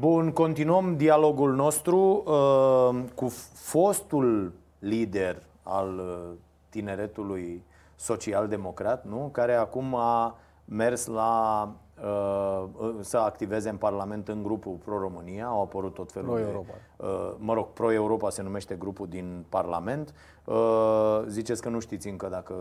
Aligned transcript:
Bun, 0.00 0.30
continuăm 0.30 0.96
dialogul 0.96 1.54
nostru 1.54 2.22
uh, 2.26 3.02
cu 3.14 3.28
fostul 3.54 4.52
lider 4.78 5.42
al 5.62 5.98
uh, 5.98 6.36
tineretului 6.68 7.64
social-democrat, 7.96 9.04
nu? 9.04 9.28
care 9.32 9.54
acum 9.54 9.94
a 9.94 10.38
mers 10.64 11.06
la 11.06 11.62
uh, 12.02 12.64
să 13.00 13.16
activeze 13.16 13.68
în 13.68 13.76
Parlament 13.76 14.28
în 14.28 14.42
grupul 14.42 14.72
Pro-România, 14.84 15.46
au 15.46 15.62
apărut 15.62 15.94
tot 15.94 16.12
felul 16.12 16.28
Pro-Europa. 16.28 16.72
de... 16.96 17.04
Uh, 17.06 17.34
mă 17.38 17.54
rog, 17.54 17.66
Pro-Europa 17.66 18.30
se 18.30 18.42
numește 18.42 18.74
grupul 18.74 19.06
din 19.08 19.44
Parlament. 19.48 20.14
Uh, 20.44 21.22
ziceți 21.26 21.62
că 21.62 21.68
nu 21.68 21.80
știți 21.80 22.08
încă 22.08 22.28
dacă 22.28 22.54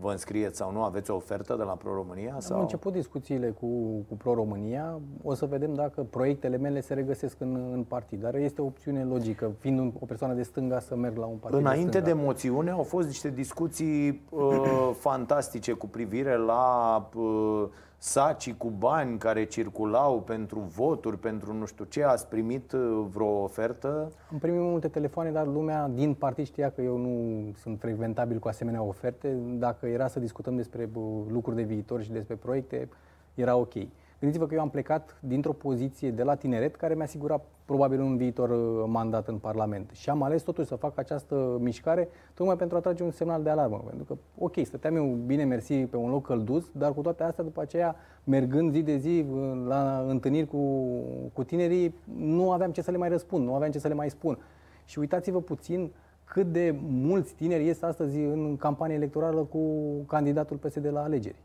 vă 0.00 0.10
înscrieți 0.10 0.56
sau 0.56 0.72
nu, 0.72 0.82
aveți 0.82 1.10
o 1.10 1.14
ofertă 1.14 1.54
de 1.56 1.62
la 1.62 1.72
Pro-România? 1.72 2.36
Sau? 2.38 2.56
Am 2.56 2.62
început 2.62 2.92
discuțiile 2.92 3.50
cu, 3.50 3.66
cu 4.08 4.14
Pro-România, 4.16 5.00
o 5.22 5.34
să 5.34 5.46
vedem 5.46 5.74
dacă 5.74 6.02
proiectele 6.10 6.56
mele 6.56 6.80
se 6.80 6.94
regăsesc 6.94 7.40
în, 7.40 7.70
în 7.72 7.82
partid, 7.82 8.20
dar 8.20 8.34
este 8.34 8.60
o 8.60 8.64
opțiune 8.64 9.04
logică, 9.04 9.52
fiind 9.58 9.92
o 9.98 10.06
persoană 10.06 10.34
de 10.34 10.42
stânga 10.42 10.78
să 10.78 10.96
merg 10.96 11.16
la 11.16 11.26
un 11.26 11.36
partid 11.36 11.58
Înainte 11.58 12.00
de, 12.00 12.04
de 12.04 12.12
moțiune 12.12 12.70
au 12.70 12.82
fost 12.82 13.06
niște 13.06 13.30
discuții 13.30 14.22
uh, 14.30 14.90
fantastice 15.06 15.72
cu 15.72 15.86
privire 15.86 16.36
la 16.36 17.08
uh, 17.14 17.64
sacii 18.02 18.56
cu 18.56 18.68
bani 18.78 19.18
care 19.18 19.44
circulau 19.44 20.20
pentru 20.20 20.58
voturi, 20.60 21.18
pentru 21.18 21.52
nu 21.52 21.64
știu 21.66 21.84
ce. 21.84 22.04
Ați 22.04 22.28
primit 22.28 22.72
uh, 22.72 23.06
vreo 23.10 23.42
ofertă? 23.42 24.12
Am 24.32 24.38
primit 24.38 24.60
multe 24.60 24.88
telefoane, 24.88 25.30
dar 25.30 25.46
lumea 25.46 25.88
din 25.94 26.14
partid 26.14 26.46
știa 26.46 26.70
că 26.70 26.82
eu 26.82 26.96
nu 26.96 27.44
sunt 27.56 27.80
frecventabil 27.80 28.38
cu 28.38 28.48
asemenea 28.48 28.82
oferte. 28.82 29.36
Dacă 29.58 29.86
era 29.86 30.08
să 30.08 30.20
discutăm 30.20 30.56
despre 30.56 30.88
lucruri 31.28 31.56
de 31.56 31.62
viitor 31.62 32.02
și 32.02 32.10
despre 32.10 32.34
proiecte, 32.34 32.88
era 33.34 33.56
ok. 33.56 33.74
Gândiți-vă 34.20 34.46
că 34.46 34.54
eu 34.54 34.60
am 34.60 34.70
plecat 34.70 35.18
dintr-o 35.20 35.52
poziție 35.52 36.10
de 36.10 36.22
la 36.22 36.34
tineret 36.34 36.76
care 36.76 36.94
mi-a 36.94 37.04
asigurat 37.04 37.44
probabil 37.64 38.00
un 38.00 38.16
viitor 38.16 38.50
uh, 38.50 38.84
mandat 38.86 39.28
în 39.28 39.38
Parlament. 39.38 39.90
Și 39.92 40.10
am 40.10 40.22
ales 40.22 40.42
totuși 40.42 40.68
să 40.68 40.74
fac 40.74 40.98
această 40.98 41.56
mișcare 41.60 42.08
tocmai 42.34 42.56
pentru 42.56 42.76
a 42.76 42.80
trage 42.80 43.02
un 43.02 43.10
semnal 43.10 43.42
de 43.42 43.50
alarmă. 43.50 43.82
Pentru 43.86 44.04
că, 44.04 44.16
ok, 44.38 44.54
stăteam 44.64 44.96
eu 44.96 45.04
bine 45.04 45.44
mersi 45.44 45.74
pe 45.74 45.96
un 45.96 46.10
loc 46.10 46.26
călduț, 46.26 46.64
dar 46.72 46.94
cu 46.94 47.00
toate 47.00 47.22
astea, 47.22 47.44
după 47.44 47.60
aceea, 47.60 47.96
mergând 48.24 48.72
zi 48.72 48.82
de 48.82 48.96
zi 48.96 49.26
uh, 49.30 49.62
la 49.66 50.04
întâlniri 50.08 50.46
cu, 50.46 50.86
cu 51.32 51.44
tinerii, 51.44 51.94
nu 52.16 52.50
aveam 52.50 52.70
ce 52.70 52.82
să 52.82 52.90
le 52.90 52.96
mai 52.96 53.08
răspund, 53.08 53.44
nu 53.44 53.54
aveam 53.54 53.70
ce 53.70 53.78
să 53.78 53.88
le 53.88 53.94
mai 53.94 54.10
spun. 54.10 54.38
Și 54.84 54.98
uitați-vă 54.98 55.40
puțin 55.40 55.90
cât 56.24 56.52
de 56.52 56.74
mulți 56.88 57.34
tineri 57.34 57.64
ies 57.64 57.82
astăzi 57.82 58.18
în 58.18 58.56
campanie 58.56 58.96
electorală 58.96 59.40
cu 59.40 59.60
candidatul 60.06 60.56
PSD 60.56 60.86
la 60.92 61.02
alegeri. 61.02 61.42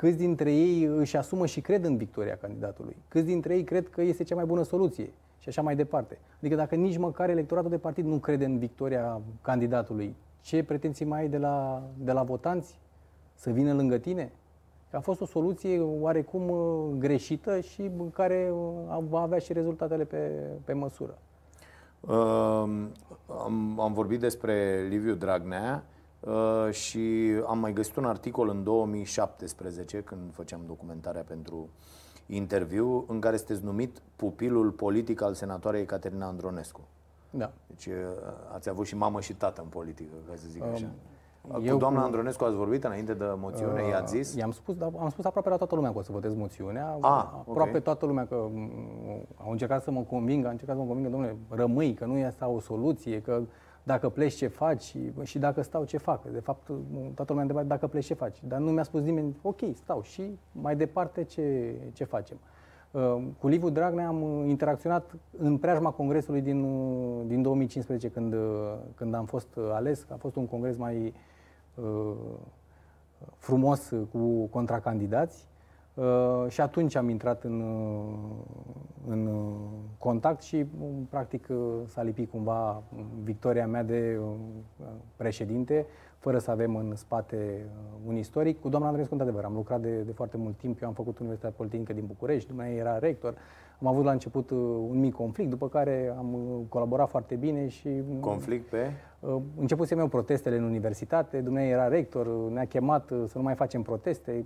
Câți 0.00 0.16
dintre 0.16 0.52
ei 0.52 0.82
își 0.82 1.16
asumă 1.16 1.46
și 1.46 1.60
cred 1.60 1.84
în 1.84 1.96
victoria 1.96 2.36
candidatului? 2.36 2.96
Câți 3.08 3.24
dintre 3.24 3.54
ei 3.54 3.64
cred 3.64 3.88
că 3.88 4.02
este 4.02 4.22
cea 4.22 4.34
mai 4.34 4.44
bună 4.44 4.62
soluție? 4.62 5.10
Și 5.38 5.48
așa 5.48 5.62
mai 5.62 5.76
departe. 5.76 6.18
Adică 6.38 6.54
dacă 6.54 6.74
nici 6.74 6.96
măcar 6.96 7.30
electoratul 7.30 7.70
de 7.70 7.78
partid 7.78 8.04
nu 8.04 8.16
crede 8.16 8.44
în 8.44 8.58
victoria 8.58 9.20
candidatului, 9.42 10.16
ce 10.40 10.62
pretenții 10.62 11.04
mai 11.04 11.20
ai 11.20 11.28
de 11.28 11.38
la, 11.38 11.82
de 11.98 12.12
la 12.12 12.22
votanți 12.22 12.78
să 13.34 13.50
vină 13.50 13.72
lângă 13.72 13.98
tine? 13.98 14.32
A 14.92 15.00
fost 15.00 15.20
o 15.20 15.26
soluție 15.26 15.80
oarecum 15.80 16.48
uh, 16.48 16.98
greșită 16.98 17.60
și 17.60 17.90
care 18.12 18.52
uh, 18.52 18.98
va 19.08 19.20
avea 19.20 19.38
și 19.38 19.52
rezultatele 19.52 20.04
pe, 20.04 20.30
pe 20.64 20.72
măsură. 20.72 21.18
Uh, 22.00 22.12
am, 23.26 23.80
am 23.80 23.92
vorbit 23.92 24.20
despre 24.20 24.86
Liviu 24.88 25.14
Dragnea. 25.14 25.84
Uh, 26.20 26.70
și 26.70 27.32
am 27.46 27.58
mai 27.58 27.72
găsit 27.72 27.96
un 27.96 28.04
articol 28.04 28.48
în 28.48 28.62
2017, 28.64 30.00
când 30.00 30.32
făceam 30.32 30.60
documentarea 30.66 31.22
pentru 31.22 31.68
interviu, 32.26 33.04
în 33.08 33.20
care 33.20 33.36
sunteți 33.36 33.64
numit 33.64 34.02
pupilul 34.16 34.70
politic 34.70 35.22
al 35.22 35.34
senatoarei 35.34 35.84
Caterina 35.84 36.26
Andronescu. 36.26 36.80
Da. 37.30 37.52
Deci 37.66 37.86
uh, 37.86 37.92
ați 38.54 38.68
avut 38.68 38.86
și 38.86 38.96
mamă 38.96 39.20
și 39.20 39.34
tată 39.34 39.60
în 39.60 39.68
politică, 39.68 40.14
ca 40.28 40.32
să 40.36 40.44
zic 40.48 40.62
așa. 40.62 40.86
Um, 41.48 41.64
cu 41.64 41.76
doamna 41.76 41.98
cu... 41.98 42.04
Andronescu 42.04 42.44
ați 42.44 42.56
vorbit 42.56 42.84
înainte 42.84 43.14
de 43.14 43.24
moțiune, 43.36 43.82
uh, 43.82 43.88
i-ați 43.88 44.16
zis? 44.16 44.34
I-am 44.34 44.50
spus, 44.50 44.76
dar 44.76 44.90
am 45.00 45.08
spus 45.08 45.24
aproape 45.24 45.48
la 45.48 45.56
toată 45.56 45.74
lumea 45.74 45.92
că 45.92 45.98
o 45.98 46.02
să 46.02 46.12
votez 46.12 46.34
moțiunea. 46.34 46.96
Ah, 47.00 47.24
aproape 47.38 47.68
okay. 47.68 47.82
toată 47.82 48.06
lumea 48.06 48.26
că 48.26 48.48
mm, 48.52 49.26
au 49.44 49.50
încercat 49.50 49.82
să 49.82 49.90
mă 49.90 50.00
convingă, 50.00 50.46
au 50.46 50.52
încercat 50.52 50.76
să 50.76 50.80
mă 50.82 50.86
convingă, 50.86 51.10
domnule, 51.10 51.36
rămâi, 51.48 51.94
că 51.94 52.04
nu 52.04 52.16
e 52.16 52.24
asta 52.24 52.48
o 52.48 52.60
soluție, 52.60 53.20
că 53.20 53.42
dacă 53.82 54.08
pleci 54.08 54.34
ce 54.34 54.46
faci 54.46 54.96
și 55.22 55.38
dacă 55.38 55.62
stau 55.62 55.84
ce 55.84 55.96
fac. 55.96 56.24
De 56.24 56.40
fapt, 56.40 56.66
toată 57.14 57.32
lumea 57.32 57.42
întrebat 57.42 57.66
dacă 57.66 57.86
pleci 57.86 58.04
ce 58.04 58.14
faci. 58.14 58.38
Dar 58.44 58.58
nu 58.58 58.70
mi-a 58.70 58.82
spus 58.82 59.02
nimeni, 59.02 59.36
ok, 59.42 59.60
stau 59.74 60.02
și 60.02 60.38
mai 60.52 60.76
departe 60.76 61.24
ce, 61.24 61.74
ce 61.92 62.04
facem. 62.04 62.38
Uh, 62.90 63.22
cu 63.38 63.48
Liviu 63.48 63.70
Dragnea 63.70 64.06
am 64.06 64.22
interacționat 64.48 65.16
în 65.38 65.58
preajma 65.58 65.90
congresului 65.90 66.40
din, 66.40 66.60
din 67.26 67.42
2015 67.42 68.08
când, 68.08 68.34
când 68.94 69.14
am 69.14 69.24
fost 69.24 69.48
ales. 69.72 70.06
A 70.10 70.16
fost 70.16 70.36
un 70.36 70.46
congres 70.46 70.76
mai 70.76 71.14
uh, 71.74 72.12
frumos 73.36 73.92
cu 74.12 74.46
contracandidați. 74.50 75.49
Uh, 76.00 76.48
și 76.48 76.60
atunci 76.60 76.94
am 76.94 77.08
intrat 77.08 77.44
în, 77.44 77.62
în 79.06 79.28
contact 79.98 80.42
și, 80.42 80.66
practic, 81.10 81.48
s-a 81.86 82.02
lipit 82.02 82.30
cumva 82.30 82.82
victoria 83.22 83.66
mea 83.66 83.82
de 83.82 84.18
uh, 84.22 84.86
președinte, 85.16 85.86
fără 86.18 86.38
să 86.38 86.50
avem 86.50 86.76
în 86.76 86.96
spate 86.96 87.36
uh, 87.36 87.98
un 88.06 88.16
istoric. 88.16 88.60
Cu 88.60 88.68
doamna 88.68 88.88
Andreescu, 88.88 89.14
într-adevăr, 89.14 89.44
am 89.44 89.54
lucrat 89.54 89.80
de, 89.80 90.00
de 90.00 90.12
foarte 90.12 90.36
mult 90.36 90.56
timp. 90.56 90.82
Eu 90.82 90.88
am 90.88 90.94
făcut 90.94 91.18
Universitatea 91.18 91.56
Politehnică 91.56 91.92
din 91.92 92.06
București, 92.06 92.48
dumneavoastră 92.48 92.88
era 92.88 92.98
rector. 92.98 93.34
Am 93.80 93.86
avut 93.86 94.04
la 94.04 94.10
început 94.10 94.50
un 94.50 94.98
mic 94.98 95.14
conflict, 95.14 95.50
după 95.50 95.68
care 95.68 96.14
am 96.18 96.38
colaborat 96.68 97.08
foarte 97.08 97.34
bine 97.34 97.68
și... 97.68 97.88
Conflict 98.20 98.68
pe? 98.68 98.92
Începusem 99.56 99.98
eu 99.98 100.08
protestele 100.08 100.56
în 100.56 100.64
universitate, 100.64 101.40
dumneavoastră 101.40 101.80
era 101.80 101.96
rector, 101.96 102.26
ne-a 102.50 102.66
chemat 102.66 103.06
să 103.06 103.32
nu 103.38 103.42
mai 103.42 103.54
facem 103.54 103.82
proteste. 103.82 104.44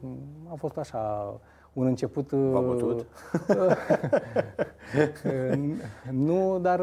A 0.51 0.55
fost 0.55 0.77
așa 0.77 1.35
un 1.73 1.87
început... 1.87 2.33
V-a 2.33 2.61
bătut? 2.61 3.07
nu, 6.29 6.59
dar 6.59 6.81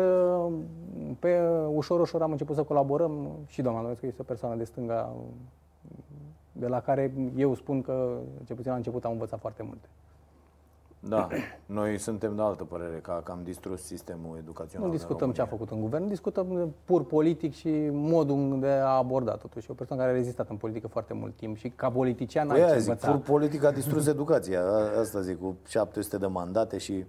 pe 1.20 1.40
ușor, 1.74 2.00
ușor 2.00 2.22
am 2.22 2.32
început 2.32 2.56
să 2.56 2.64
colaborăm 2.64 3.30
și 3.46 3.62
doamna 3.62 3.82
Lorescu 3.82 4.06
este 4.06 4.22
o 4.22 4.26
persoană 4.26 4.56
de 4.56 4.64
stânga 4.64 5.14
de 6.52 6.68
la 6.68 6.82
care 6.82 7.14
eu 7.36 7.54
spun 7.54 7.82
că, 7.82 8.18
ce 8.46 8.54
puțin 8.54 8.72
la 8.72 8.78
început, 8.78 9.06
am 9.06 9.12
învățat 9.12 9.40
foarte 9.40 9.64
multe. 9.64 9.88
Da, 11.08 11.28
noi 11.66 11.98
suntem 11.98 12.36
de 12.36 12.42
altă 12.42 12.64
părere, 12.64 13.00
că, 13.02 13.22
că 13.24 13.32
am 13.32 13.40
distrus 13.44 13.82
sistemul 13.82 14.38
educațional. 14.38 14.88
Nu 14.88 14.94
discutăm 14.94 15.32
ce 15.32 15.42
a 15.42 15.46
făcut 15.46 15.70
în 15.70 15.82
guvern, 15.82 16.08
discutăm 16.08 16.74
pur 16.86 17.06
politic 17.06 17.54
și 17.54 17.90
modul 17.92 18.58
de 18.60 18.68
a 18.68 18.88
aborda 18.88 19.32
totuși. 19.32 19.72
O 19.72 19.74
persoană 19.74 20.02
care 20.02 20.14
a 20.14 20.18
rezistat 20.18 20.50
în 20.50 20.56
politică 20.56 20.88
foarte 20.88 21.14
mult 21.14 21.36
timp 21.36 21.58
și 21.58 21.70
ca 21.70 21.90
politician 21.90 22.48
păi 22.48 22.64
ai 22.64 22.82
zic, 22.82 22.94
pur 22.94 23.18
politic 23.18 23.64
a 23.64 23.72
distrus 23.72 24.08
educația, 24.16 24.62
asta 25.00 25.22
zic, 25.22 25.40
cu 25.40 25.58
700 25.68 26.18
de 26.18 26.26
mandate 26.26 26.78
și... 26.78 27.06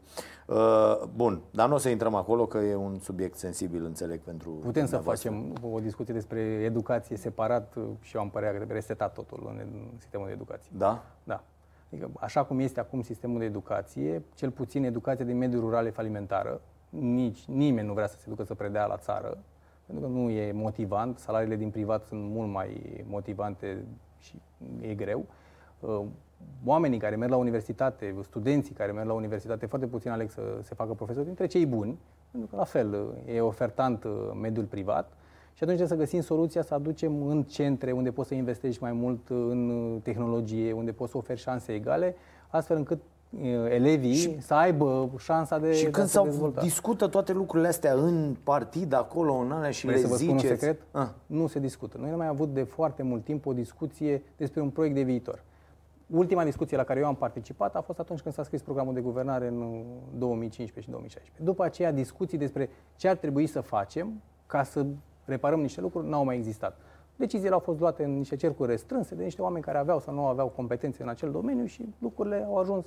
Uh, 0.46 1.02
bun, 1.16 1.40
dar 1.50 1.68
nu 1.68 1.74
o 1.74 1.78
să 1.78 1.88
intrăm 1.88 2.14
acolo, 2.14 2.46
că 2.46 2.58
e 2.58 2.74
un 2.74 2.98
subiect 2.98 3.36
sensibil, 3.36 3.84
înțeleg, 3.84 4.20
pentru... 4.20 4.50
Putem 4.50 4.86
să 4.86 4.96
facem 4.96 5.52
o 5.72 5.78
discuție 5.80 6.14
despre 6.14 6.40
educație 6.40 7.16
separat 7.16 7.74
și 8.00 8.16
eu 8.16 8.22
am 8.22 8.30
părerea 8.30 8.52
că 8.52 8.58
trebuie 8.58 8.80
resetat 8.80 9.12
totul 9.12 9.54
în 9.58 9.68
sistemul 9.98 10.26
de 10.26 10.32
educație. 10.32 10.70
Da? 10.76 11.04
Da. 11.24 11.44
Adică, 11.92 12.10
așa 12.20 12.44
cum 12.44 12.58
este 12.58 12.80
acum 12.80 13.02
sistemul 13.02 13.38
de 13.38 13.44
educație, 13.44 14.22
cel 14.34 14.50
puțin 14.50 14.84
educația 14.84 15.24
din 15.24 15.38
mediul 15.38 15.60
rural 15.60 15.86
e 15.86 15.90
falimentară. 15.90 16.60
Nici 16.88 17.44
nimeni 17.44 17.86
nu 17.86 17.92
vrea 17.92 18.06
să 18.06 18.18
se 18.18 18.28
ducă 18.28 18.42
să 18.42 18.54
predea 18.54 18.86
la 18.86 18.96
țară, 18.96 19.38
pentru 19.86 20.04
că 20.04 20.10
nu 20.12 20.30
e 20.30 20.52
motivant. 20.52 21.18
Salariile 21.18 21.56
din 21.56 21.70
privat 21.70 22.04
sunt 22.04 22.22
mult 22.22 22.50
mai 22.50 23.04
motivante 23.08 23.84
și 24.18 24.40
e 24.80 24.94
greu. 24.94 25.26
Uh, 25.80 26.02
oamenii 26.64 26.98
care 26.98 27.16
merg 27.16 27.30
la 27.30 27.36
universitate, 27.36 28.14
studenții 28.22 28.74
care 28.74 28.92
merg 28.92 29.06
la 29.06 29.12
universitate, 29.12 29.66
foarte 29.66 29.86
puțin 29.86 30.10
aleg 30.10 30.30
să 30.30 30.58
se 30.62 30.74
facă 30.74 30.92
profesori 30.92 31.26
dintre 31.26 31.46
cei 31.46 31.66
buni, 31.66 31.98
pentru 32.30 32.50
că 32.50 32.56
la 32.56 32.64
fel 32.64 33.14
e 33.26 33.40
ofertant 33.40 34.04
uh, 34.04 34.30
mediul 34.40 34.64
privat. 34.64 35.12
Și 35.52 35.62
atunci 35.62 35.76
trebuie 35.76 35.86
să 35.86 36.04
găsim 36.04 36.20
soluția 36.20 36.62
să 36.62 36.74
aducem 36.74 37.26
în 37.26 37.42
centre 37.42 37.92
unde 37.92 38.10
poți 38.10 38.28
să 38.28 38.34
investești 38.34 38.82
mai 38.82 38.92
mult 38.92 39.28
în 39.28 40.00
tehnologie, 40.02 40.72
unde 40.72 40.92
poți 40.92 41.10
să 41.10 41.16
oferi 41.16 41.40
șanse 41.40 41.72
egale, 41.72 42.14
astfel 42.48 42.76
încât 42.76 43.00
elevii 43.68 44.14
și, 44.14 44.40
să 44.40 44.54
aibă 44.54 45.10
șansa 45.18 45.58
de 45.58 45.72
Și 45.72 45.90
când 45.90 46.06
s-au 46.06 46.54
discută 46.60 47.06
toate 47.06 47.32
lucrurile 47.32 47.68
astea 47.68 47.92
în 47.94 48.36
partid, 48.42 48.92
acolo, 48.92 49.34
în 49.34 49.52
alea 49.52 49.70
și 49.70 49.86
Vrei 49.86 49.96
le 49.96 50.02
să 50.02 50.08
vă 50.08 50.16
spun 50.16 50.32
un 50.32 50.38
secret? 50.38 50.80
Ah. 50.90 51.08
Nu 51.26 51.46
se 51.46 51.58
discută. 51.58 51.98
Noi 52.00 52.10
am 52.10 52.16
mai 52.16 52.26
avut 52.26 52.54
de 52.54 52.62
foarte 52.62 53.02
mult 53.02 53.24
timp 53.24 53.46
o 53.46 53.52
discuție 53.52 54.22
despre 54.36 54.60
un 54.60 54.70
proiect 54.70 54.94
de 54.94 55.02
viitor. 55.02 55.42
Ultima 56.06 56.44
discuție 56.44 56.76
la 56.76 56.84
care 56.84 57.00
eu 57.00 57.06
am 57.06 57.16
participat 57.16 57.76
a 57.76 57.80
fost 57.80 57.98
atunci 57.98 58.20
când 58.20 58.34
s-a 58.34 58.42
scris 58.42 58.62
programul 58.62 58.94
de 58.94 59.00
guvernare 59.00 59.46
în 59.46 59.82
2015 60.18 60.80
și 60.80 60.90
2016. 60.90 61.42
După 61.42 61.64
aceea, 61.64 61.92
discuții 61.92 62.38
despre 62.38 62.70
ce 62.96 63.08
ar 63.08 63.16
trebui 63.16 63.46
să 63.46 63.60
facem 63.60 64.22
ca 64.46 64.62
să 64.62 64.86
reparăm 65.24 65.60
niște 65.60 65.80
lucruri, 65.80 66.08
n-au 66.08 66.24
mai 66.24 66.36
existat. 66.36 66.78
Deciziile 67.16 67.54
au 67.54 67.60
fost 67.60 67.78
luate 67.80 68.04
în 68.04 68.16
niște 68.16 68.36
cercuri 68.36 68.70
restrânse 68.70 69.14
de 69.14 69.22
niște 69.22 69.42
oameni 69.42 69.64
care 69.64 69.78
aveau 69.78 70.00
sau 70.00 70.14
nu 70.14 70.26
aveau 70.26 70.48
competențe 70.48 71.02
în 71.02 71.08
acel 71.08 71.30
domeniu 71.30 71.64
și 71.64 71.94
lucrurile 71.98 72.44
au 72.46 72.56
ajuns 72.58 72.86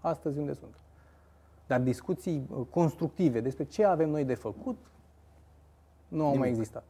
astăzi 0.00 0.38
unde 0.38 0.52
sunt. 0.52 0.74
Dar 1.66 1.80
discuții 1.80 2.46
uh, 2.50 2.66
constructive 2.70 3.40
despre 3.40 3.64
ce 3.64 3.84
avem 3.84 4.10
noi 4.10 4.24
de 4.24 4.34
făcut 4.34 4.76
nu 6.08 6.20
au 6.20 6.24
Nimic. 6.26 6.40
mai 6.40 6.48
existat. 6.48 6.84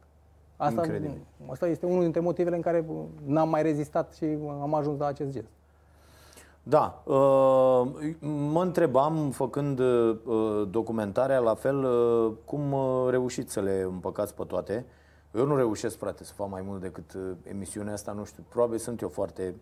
Asta, 0.57 0.81
Incredibil. 0.81 1.21
asta 1.49 1.67
este 1.67 1.85
unul 1.85 2.01
dintre 2.01 2.19
motivele 2.19 2.55
în 2.55 2.61
care 2.61 2.85
uh, 2.87 2.95
n-am 3.25 3.49
mai 3.49 3.61
rezistat 3.61 4.13
și 4.13 4.25
am 4.61 4.73
ajuns 4.73 4.99
la 4.99 5.05
acest 5.05 5.31
gest. 5.31 5.49
Da, 6.67 7.01
uh, 7.03 7.87
mă 8.51 8.61
întrebam, 8.61 9.29
făcând 9.31 9.79
uh, 9.79 10.17
documentarea, 10.69 11.39
la 11.39 11.53
fel, 11.53 11.83
uh, 11.83 12.31
cum 12.45 12.71
uh, 12.71 13.07
reușiți 13.09 13.53
să 13.53 13.59
le 13.59 13.81
împăcați 13.81 14.33
pe 14.33 14.43
toate. 14.43 14.85
Eu 15.35 15.45
nu 15.45 15.55
reușesc, 15.55 15.97
frate, 15.97 16.23
să 16.23 16.33
fac 16.33 16.49
mai 16.49 16.61
mult 16.61 16.81
decât 16.81 17.13
uh, 17.13 17.21
emisiunea 17.43 17.93
asta, 17.93 18.11
nu 18.11 18.23
știu, 18.25 18.43
probabil 18.49 18.77
sunt 18.77 19.01
eu 19.01 19.09
foarte 19.09 19.55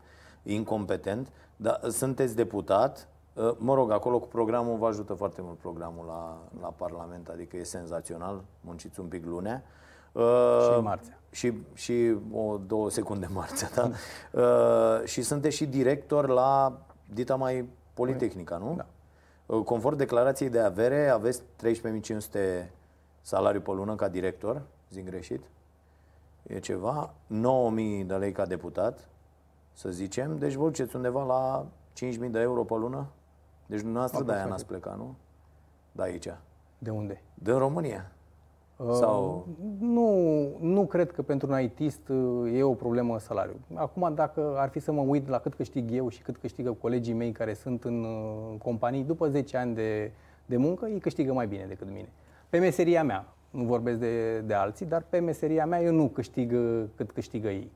incompetent, 0.44 1.28
dar 1.56 1.80
sunteți 1.90 2.36
deputat, 2.36 3.08
uh, 3.34 3.52
mă 3.58 3.74
rog, 3.74 3.92
acolo 3.92 4.20
cu 4.20 4.28
programul 4.28 4.78
vă 4.78 4.88
ajută 4.88 5.14
foarte 5.14 5.42
mult 5.44 5.58
programul 5.58 6.06
la, 6.08 6.38
la 6.62 6.68
Parlament, 6.68 7.28
adică 7.28 7.58
e 7.58 7.64
senzațional, 7.64 8.42
munciți 8.62 9.00
un 9.00 9.06
pic 9.06 9.26
lunea. 9.26 9.64
Uh, 10.12 10.74
Și 10.74 10.82
marțea. 10.82 11.20
și, 11.32 11.54
și 11.74 12.16
o 12.34 12.58
două 12.68 12.90
secunde 12.90 13.30
marțea, 13.34 13.70
da? 13.76 13.90
Uh, 14.42 15.04
și 15.06 15.22
sunteți 15.22 15.56
și 15.56 15.66
director 15.66 16.28
la 16.28 16.80
dita 17.14 17.36
mai 17.36 17.70
Politehnica, 17.94 18.58
nu? 18.58 18.74
Da. 18.76 18.86
Uh, 19.46 19.64
Conform 19.64 19.96
declarației 19.96 20.50
de 20.50 20.60
avere, 20.60 21.10
aveți 21.10 21.42
13.500 21.42 22.70
salariu 23.22 23.62
pe 23.62 23.72
lună 23.72 23.96
ca 23.96 24.08
director, 24.08 24.62
zic 24.90 25.06
greșit, 25.06 25.44
e 26.44 26.60
ceva, 26.60 27.14
9.000 27.30 28.06
de 28.06 28.16
lei 28.16 28.32
ca 28.32 28.46
deputat, 28.46 29.08
să 29.74 29.90
zicem, 29.90 30.38
deci 30.38 30.54
vă 30.54 30.64
duceți 30.64 30.96
undeva 30.96 31.24
la 31.24 31.66
5.000 32.24 32.32
de 32.32 32.40
euro 32.40 32.64
pe 32.64 32.74
lună? 32.74 33.08
Deci 33.66 33.80
dumneavoastră 33.80 34.24
de-aia 34.24 34.46
n-ați 34.46 34.66
plecat, 34.66 34.98
nu? 34.98 35.16
De 35.92 36.02
aici. 36.02 36.28
De 36.78 36.90
unde? 36.90 37.22
Din 37.34 37.58
România. 37.58 38.12
Sau... 38.78 39.48
Nu, 39.80 40.48
nu 40.62 40.86
cred 40.86 41.12
că 41.12 41.22
pentru 41.22 41.52
un 41.52 41.62
ITist 41.62 42.10
uh, 42.10 42.58
e 42.58 42.64
o 42.64 42.74
problemă 42.74 43.20
salariu. 43.20 43.56
Acum, 43.74 44.12
dacă 44.16 44.54
ar 44.58 44.70
fi 44.70 44.80
să 44.80 44.92
mă 44.92 45.02
uit 45.02 45.28
la 45.28 45.40
cât 45.40 45.54
câștig 45.54 45.92
eu 45.92 46.10
și 46.10 46.22
cât 46.22 46.38
câștigă 46.38 46.72
colegii 46.72 47.14
mei 47.14 47.32
care 47.32 47.54
sunt 47.54 47.84
în 47.84 48.04
uh, 48.04 48.58
companii, 48.64 49.04
după 49.04 49.28
10 49.28 49.58
ani 49.58 49.76
de, 49.76 50.12
de 50.46 50.58
muncă, 50.58 50.88
ei 50.88 51.00
câștigă 51.00 51.34
mai 51.34 51.48
bine 51.48 51.66
decât 51.68 51.88
mine. 51.88 52.10
Pe 52.50 52.58
meseria 52.58 53.04
mea, 53.04 53.34
nu 53.50 53.64
vorbesc 53.64 54.00
de, 54.00 54.40
de 54.40 54.54
alții, 54.54 54.86
dar 54.86 55.06
pe 55.10 55.20
meseria 55.20 55.66
mea 55.66 55.82
eu 55.82 55.94
nu 55.94 56.08
câștig 56.08 56.52
uh, 56.52 56.84
cât 56.96 57.12
câștigă 57.12 57.48
ei. 57.48 57.72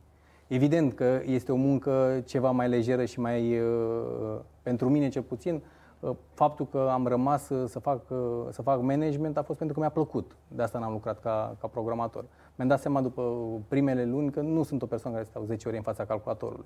Evident 0.47 0.93
că 0.93 1.21
este 1.25 1.51
o 1.51 1.55
muncă 1.55 2.23
ceva 2.25 2.51
mai 2.51 2.69
lejeră 2.69 3.05
și 3.05 3.19
mai, 3.19 3.59
uh, 3.59 4.39
pentru 4.61 4.89
mine 4.89 5.09
cel 5.09 5.21
puțin, 5.21 5.53
uh, 5.53 5.61
faptul 6.33 6.67
că 6.71 6.89
am 6.91 7.07
rămas 7.07 7.49
uh, 7.49 7.69
să 7.69 7.79
fac, 7.79 8.01
uh, 8.09 8.17
să 8.49 8.61
fac 8.61 8.81
management 8.81 9.37
a 9.37 9.43
fost 9.43 9.57
pentru 9.57 9.75
că 9.75 9.81
mi-a 9.81 9.89
plăcut. 9.89 10.35
De 10.47 10.63
asta 10.63 10.79
n-am 10.79 10.91
lucrat 10.91 11.19
ca, 11.19 11.55
ca 11.59 11.67
programator. 11.67 12.25
Mi-am 12.55 12.69
dat 12.69 12.79
seama 12.79 13.01
după 13.01 13.49
primele 13.67 14.05
luni 14.05 14.31
că 14.31 14.41
nu 14.41 14.63
sunt 14.63 14.81
o 14.81 14.85
persoană 14.85 15.15
care 15.15 15.27
stau 15.29 15.43
10 15.43 15.67
ore 15.67 15.77
în 15.77 15.83
fața 15.83 16.05
calculatorului. 16.05 16.65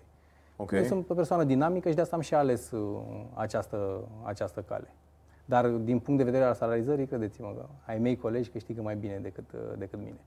Ok. 0.55 0.71
Eu 0.71 0.83
sunt 0.83 1.09
o 1.09 1.13
persoană 1.13 1.43
dinamică 1.43 1.89
și 1.89 1.95
de 1.95 2.01
asta 2.01 2.15
am 2.15 2.21
și 2.21 2.33
ales 2.35 2.71
uh, 2.71 2.99
această, 3.33 4.01
această 4.23 4.61
cale. 4.61 4.93
Dar 5.45 5.67
din 5.67 5.99
punct 5.99 6.19
de 6.19 6.25
vedere 6.25 6.43
al 6.43 6.53
salarizării, 6.53 7.05
credeți-mă 7.05 7.53
că 7.57 7.65
ai 7.85 7.97
mei 7.97 8.17
colegi 8.17 8.49
câștigă 8.49 8.81
mai 8.81 8.95
bine 8.95 9.19
decât, 9.21 9.51
uh, 9.53 9.59
decât 9.77 9.99
mine. 9.99 10.19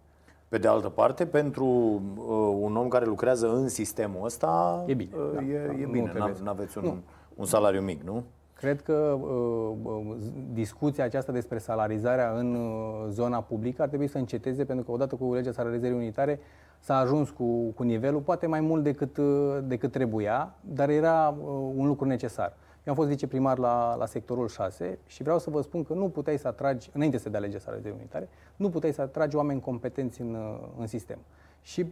Pe 0.48 0.58
de 0.58 0.68
altă 0.68 0.88
parte, 0.88 1.26
pentru 1.26 1.64
uh, 1.64 2.56
un 2.60 2.76
om 2.76 2.88
care 2.88 3.04
lucrează 3.04 3.54
în 3.54 3.68
sistemul 3.68 4.24
ăsta, 4.24 4.84
E 4.86 4.94
bine, 4.94 5.10
uh, 5.16 5.30
da, 5.34 5.42
e, 5.42 5.66
da, 5.66 5.72
e 5.72 5.84
nu 5.84 5.90
bine. 5.90 6.08
trebuie 6.08 6.34
Nu 6.42 6.50
aveți 6.50 6.78
un, 6.78 6.98
un 7.34 7.44
salariu 7.44 7.80
mic, 7.80 8.02
nu? 8.02 8.24
Cred 8.54 8.82
că 8.82 9.18
uh, 9.20 9.76
uh, 9.82 10.16
discuția 10.52 11.04
aceasta 11.04 11.32
despre 11.32 11.58
salarizarea 11.58 12.30
în 12.30 12.54
uh, 12.54 13.06
zona 13.08 13.42
publică 13.42 13.82
ar 13.82 13.88
trebui 13.88 14.06
să 14.06 14.18
înceteze, 14.18 14.64
pentru 14.64 14.84
că 14.84 14.90
odată 14.90 15.14
cu 15.14 15.34
legea 15.34 15.52
salarizării 15.52 15.96
unitare 15.96 16.40
s-a 16.84 16.96
ajuns 16.96 17.30
cu, 17.30 17.70
cu 17.70 17.82
nivelul, 17.82 18.20
poate 18.20 18.46
mai 18.46 18.60
mult 18.60 18.82
decât, 18.82 19.16
uh, 19.16 19.58
decât 19.62 19.92
trebuia, 19.92 20.54
dar 20.60 20.88
era 20.88 21.28
uh, 21.28 21.46
un 21.76 21.86
lucru 21.86 22.06
necesar. 22.06 22.56
Eu 22.84 22.92
am 22.92 22.94
fost 22.94 23.08
viceprimar 23.08 23.58
la, 23.58 23.94
la 23.94 24.06
sectorul 24.06 24.48
6 24.48 24.98
și 25.06 25.22
vreau 25.22 25.38
să 25.38 25.50
vă 25.50 25.60
spun 25.60 25.82
că 25.82 25.92
nu 25.92 26.08
puteai 26.08 26.38
să 26.38 26.48
atragi, 26.48 26.90
înainte 26.92 27.18
să 27.18 27.28
dea 27.28 27.40
legea 27.40 27.58
salarizării 27.58 27.96
unitare, 27.98 28.28
nu 28.56 28.70
puteai 28.70 28.92
să 28.92 29.00
atragi 29.00 29.36
oameni 29.36 29.60
competenți 29.60 30.20
în, 30.20 30.34
uh, 30.34 30.68
în 30.78 30.86
sistem. 30.86 31.18
Și 31.62 31.86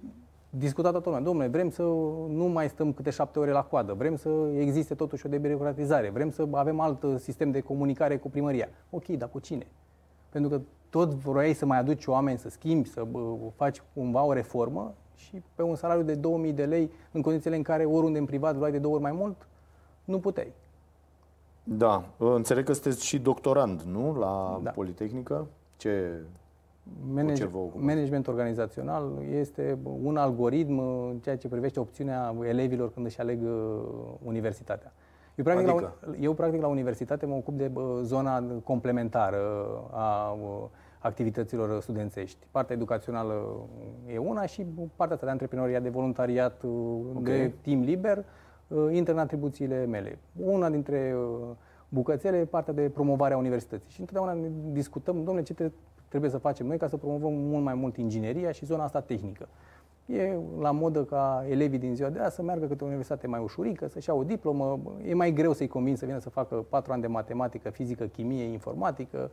discuta 0.58 0.90
toată 0.90 1.08
lumea, 1.08 1.25
domnule, 1.25 1.49
vrem 1.49 1.70
să 1.70 1.82
nu 2.28 2.44
mai 2.52 2.69
stăm 2.69 2.93
câte 2.93 3.10
șapte 3.10 3.38
ore 3.38 3.50
la 3.50 3.62
coadă, 3.62 3.93
vrem 3.93 4.16
să 4.16 4.28
existe 4.54 4.94
totuși 4.94 5.26
o 5.26 5.28
debirocratizare, 5.28 6.10
vrem 6.10 6.31
să 6.31 6.49
avem 6.50 6.81
alt 6.81 7.02
uh, 7.02 7.14
sistem 7.19 7.50
de 7.50 7.60
comunicare 7.60 8.16
cu 8.16 8.31
primăria. 8.31 8.69
Ok, 8.90 9.06
dar 9.06 9.28
cu 9.28 9.38
cine? 9.38 9.66
Pentru 10.28 10.50
că 10.50 10.60
tot 10.90 11.10
vroiai 11.10 11.52
să 11.52 11.66
mai 11.66 11.78
aduci 11.78 12.06
oameni, 12.06 12.38
să 12.38 12.49
schimbi, 12.49 12.88
să 12.88 13.04
bă, 13.10 13.19
faci 13.54 13.82
cumva 13.94 14.22
o 14.22 14.32
reformă 14.32 14.94
și 15.16 15.43
pe 15.54 15.62
un 15.62 15.75
salariu 15.75 16.04
de 16.04 16.14
2000 16.14 16.52
de 16.52 16.64
lei, 16.64 16.90
în 17.12 17.22
condițiile 17.22 17.56
în 17.56 17.62
care 17.62 17.84
oriunde 17.84 18.19
în 18.19 18.25
privat 18.25 18.56
luai 18.56 18.70
de 18.70 18.78
două 18.78 18.94
ori 18.94 19.02
mai 19.02 19.12
mult, 19.12 19.46
nu 20.04 20.19
puteai. 20.19 20.52
Da. 21.64 22.04
Înțeleg 22.16 22.64
că 22.64 22.72
sunteți 22.72 23.04
și 23.06 23.19
doctorand, 23.19 23.81
nu? 23.81 24.14
La 24.14 24.60
Da. 24.62 24.70
Politehnică? 24.70 25.46
Ce... 25.76 26.12
Manage, 27.12 27.34
ce 27.34 27.46
vă 27.46 27.58
ocupați? 27.58 27.84
management 27.84 28.26
organizațional 28.26 29.12
este 29.31 29.79
un 30.02 30.17
algoritm 30.17 30.79
în 30.79 31.19
ceea 31.23 31.37
ce 31.37 31.49
privește 31.49 31.81
opțiunea 31.81 32.34
elevilor 32.43 32.93
când 32.93 33.06
își 33.06 33.20
aleg 33.20 33.43
uh, 33.43 33.82
universitatea. 34.23 34.93
Eu 35.34 35.44
practic, 35.44 35.69
Adică? 35.69 35.94
la, 36.00 36.14
eu 36.20 36.34
practic 36.34 36.61
la 36.61 36.67
universitate 36.67 37.26
mă 37.26 37.34
ocup 37.34 37.56
de 37.56 37.69
bă, 37.69 38.00
zona 38.02 38.44
complementară 38.64 39.40
a 39.90 40.31
uh, 40.31 40.64
activităților 40.99 41.81
studențești. 41.81 42.46
Partea 42.50 42.76
educațională 42.76 43.67
e 44.12 44.19
una 44.19 44.46
și 44.46 44.67
partea 44.96 45.14
asta 45.14 45.26
de 45.26 45.32
antreprenoriat, 45.32 45.82
de 45.82 45.88
voluntariat, 45.88 46.62
uh, 46.62 47.00
de 47.20 47.52
timp 47.61 47.85
liber, 47.85 48.25
uh, 48.69 48.88
intră 48.90 49.12
în 49.12 49.19
atribuțiile 49.19 49.85
mele. 49.85 50.19
Una 50.44 50.70
dintre 50.70 51.14
uh, 51.17 51.49
bucățele 51.88 52.37
e 52.37 52.44
partea 52.44 52.73
de 52.73 52.90
promovare 52.94 53.35
a 53.35 53.37
universității. 53.37 53.90
Și 53.90 54.00
întotdeauna 54.00 54.32
ne 54.32 54.49
discutăm, 54.73 55.14
domnule, 55.17 55.43
ce 55.43 55.55
tre- 55.55 55.73
trebuie 56.12 56.31
să 56.31 56.38
facem 56.38 56.67
noi 56.67 56.79
ca 56.79 56.88
să 56.88 56.97
promovăm 56.97 57.32
mult 57.32 57.64
mai 57.64 57.75
mult 57.75 57.97
ingineria 57.97 58.53
și 58.53 58.64
zona 58.64 58.85
asta 58.85 59.00
tehnică. 59.00 59.49
E 60.06 60.37
la 60.61 60.70
modă 60.70 61.05
ca 61.05 61.44
elevii 61.49 61.79
din 61.79 61.94
ziua 61.94 62.09
de 62.09 62.19
azi 62.19 62.35
să 62.35 62.43
meargă 62.43 62.67
către 62.67 62.85
o 62.85 62.87
universitate 62.87 63.26
mai 63.26 63.41
ușurică, 63.41 63.88
să-și 63.88 64.09
ia 64.09 64.14
o 64.14 64.23
diplomă. 64.23 64.81
E 65.05 65.14
mai 65.14 65.32
greu 65.32 65.53
să-i 65.53 65.66
convin 65.66 65.97
să 65.97 66.07
vină 66.07 66.19
să 66.19 66.31
facă 66.31 66.64
patru 66.69 66.92
ani 66.92 67.00
de 67.00 67.07
matematică, 67.07 67.71
fizică, 67.71 68.04
chimie, 68.04 68.45
informatică. 68.45 69.31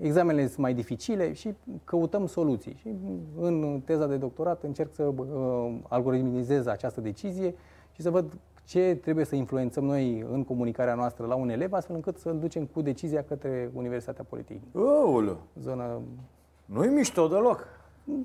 Examenele 0.00 0.46
sunt 0.46 0.58
mai 0.58 0.74
dificile 0.74 1.32
și 1.32 1.54
căutăm 1.84 2.26
soluții. 2.26 2.74
Și 2.74 2.88
în 3.40 3.80
teza 3.84 4.06
de 4.06 4.16
doctorat 4.16 4.62
încerc 4.62 4.92
să 4.92 5.02
uh, 5.02 5.74
algoritmizez 5.88 6.66
această 6.66 7.00
decizie 7.00 7.54
și 7.92 8.02
să 8.02 8.10
văd 8.10 8.38
ce 8.64 8.98
trebuie 9.02 9.24
să 9.24 9.34
influențăm 9.34 9.84
noi 9.84 10.26
în 10.32 10.44
comunicarea 10.44 10.94
noastră 10.94 11.26
la 11.26 11.34
un 11.34 11.48
elev, 11.48 11.72
astfel 11.72 11.96
încât 11.96 12.18
să-l 12.18 12.38
ducem 12.38 12.64
cu 12.64 12.82
decizia 12.82 13.22
către 13.22 13.70
Universitatea 13.74 14.24
Politehnică. 14.28 14.78
Aoleu, 14.78 15.38
Zonă 15.60 16.00
nu 16.64 16.84
e 16.84 16.88
mișto 16.88 17.26
deloc. 17.28 17.66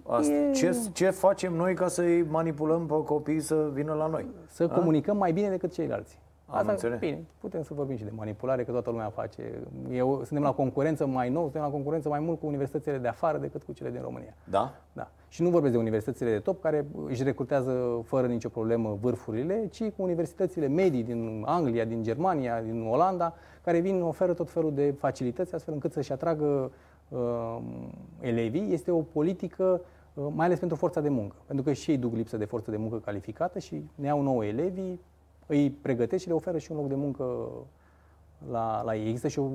Asta, 0.08 0.34
E- 0.34 0.52
ce, 0.52 0.76
ce 0.94 1.10
facem 1.10 1.54
noi 1.54 1.74
ca 1.74 1.88
să-i 1.88 2.24
manipulăm 2.24 2.86
pe 2.86 3.04
copii 3.06 3.40
să 3.40 3.70
vină 3.74 3.94
la 3.94 4.08
noi? 4.08 4.26
să 4.48 4.68
comunicăm 4.68 5.18
mai 5.18 5.32
bine 5.34 5.50
decât 5.50 5.72
ceilalți. 5.74 6.20
Am 6.52 6.68
înțeles. 6.68 7.00
bine, 7.00 7.26
putem 7.38 7.64
să 7.64 7.74
vorbim 7.74 7.96
și 7.96 8.04
de 8.04 8.12
manipulare, 8.16 8.64
că 8.64 8.72
toată 8.72 8.90
lumea 8.90 9.10
face. 9.10 9.62
Eu, 9.92 10.22
suntem 10.24 10.44
la 10.44 10.52
concurență 10.52 11.06
mai 11.06 11.30
nou, 11.30 11.44
suntem 11.44 11.62
la 11.62 11.68
concurență 11.68 12.10
mai 12.10 12.20
mult 12.20 12.40
cu 12.40 12.46
universitățile 12.46 12.98
de 12.98 13.08
afară 13.08 13.38
decât 13.38 13.64
cu 13.64 13.72
cele 13.72 13.90
din 13.90 14.02
România. 14.02 14.34
Da? 14.50 14.74
Da. 14.94 15.10
Și 15.28 15.42
nu 15.42 15.50
vorbesc 15.50 15.74
de 15.74 15.80
universitățile 15.80 16.32
de 16.32 16.40
top 16.40 16.62
care 16.62 16.86
își 17.08 17.24
recrutează 17.24 18.02
fără 18.04 18.28
nicio 18.28 18.50
problemă 18.50 18.98
vârfurile, 19.02 19.68
ci 19.68 19.84
cu 19.84 20.02
universitățile 20.02 20.68
medii 20.68 21.04
din 21.04 21.44
Anglia, 21.46 21.86
din 21.86 22.04
Germania, 22.04 22.62
din 22.62 22.88
Olanda, 22.90 23.34
care 23.64 23.80
vin, 23.80 24.02
oferă 24.02 24.34
tot 24.34 24.50
felul 24.50 24.74
de 24.74 24.92
facilități 24.92 25.56
astfel 25.56 25.74
încât 25.74 25.92
să-și 25.92 26.12
atragă 26.12 26.72
uh, 27.10 27.58
elevii. 28.20 28.74
Este 28.74 28.92
o 28.92 29.02
politică 29.02 29.82
uh, 30.14 30.26
mai 30.36 30.46
ales 30.46 30.60
pentru 30.60 30.78
forța 30.78 31.02
de 31.02 31.10
muncă, 31.10 31.36
pentru 31.46 31.66
că 31.66 31.74
și 31.74 31.92
ei 31.92 31.98
duc 31.98 32.14
lipsă 32.14 32.38
de 32.38 32.46
forță 32.46 32.72
de 32.72 32.78
muncă 32.78 32.98
calificată 32.98 33.60
și 33.60 33.84
ne 33.96 34.08
iau 34.08 34.22
nouă 34.22 34.46
elevii, 34.46 35.00
îi 35.50 35.70
pregătesc 35.70 36.22
și 36.22 36.28
le 36.28 36.34
oferă 36.34 36.58
și 36.58 36.72
un 36.72 36.78
loc 36.78 36.88
de 36.88 36.96
muncă 36.96 37.24
la, 38.52 38.82
la 38.84 38.96
ei. 38.96 39.08
Există 39.08 39.28
și 39.28 39.40
o, 39.40 39.48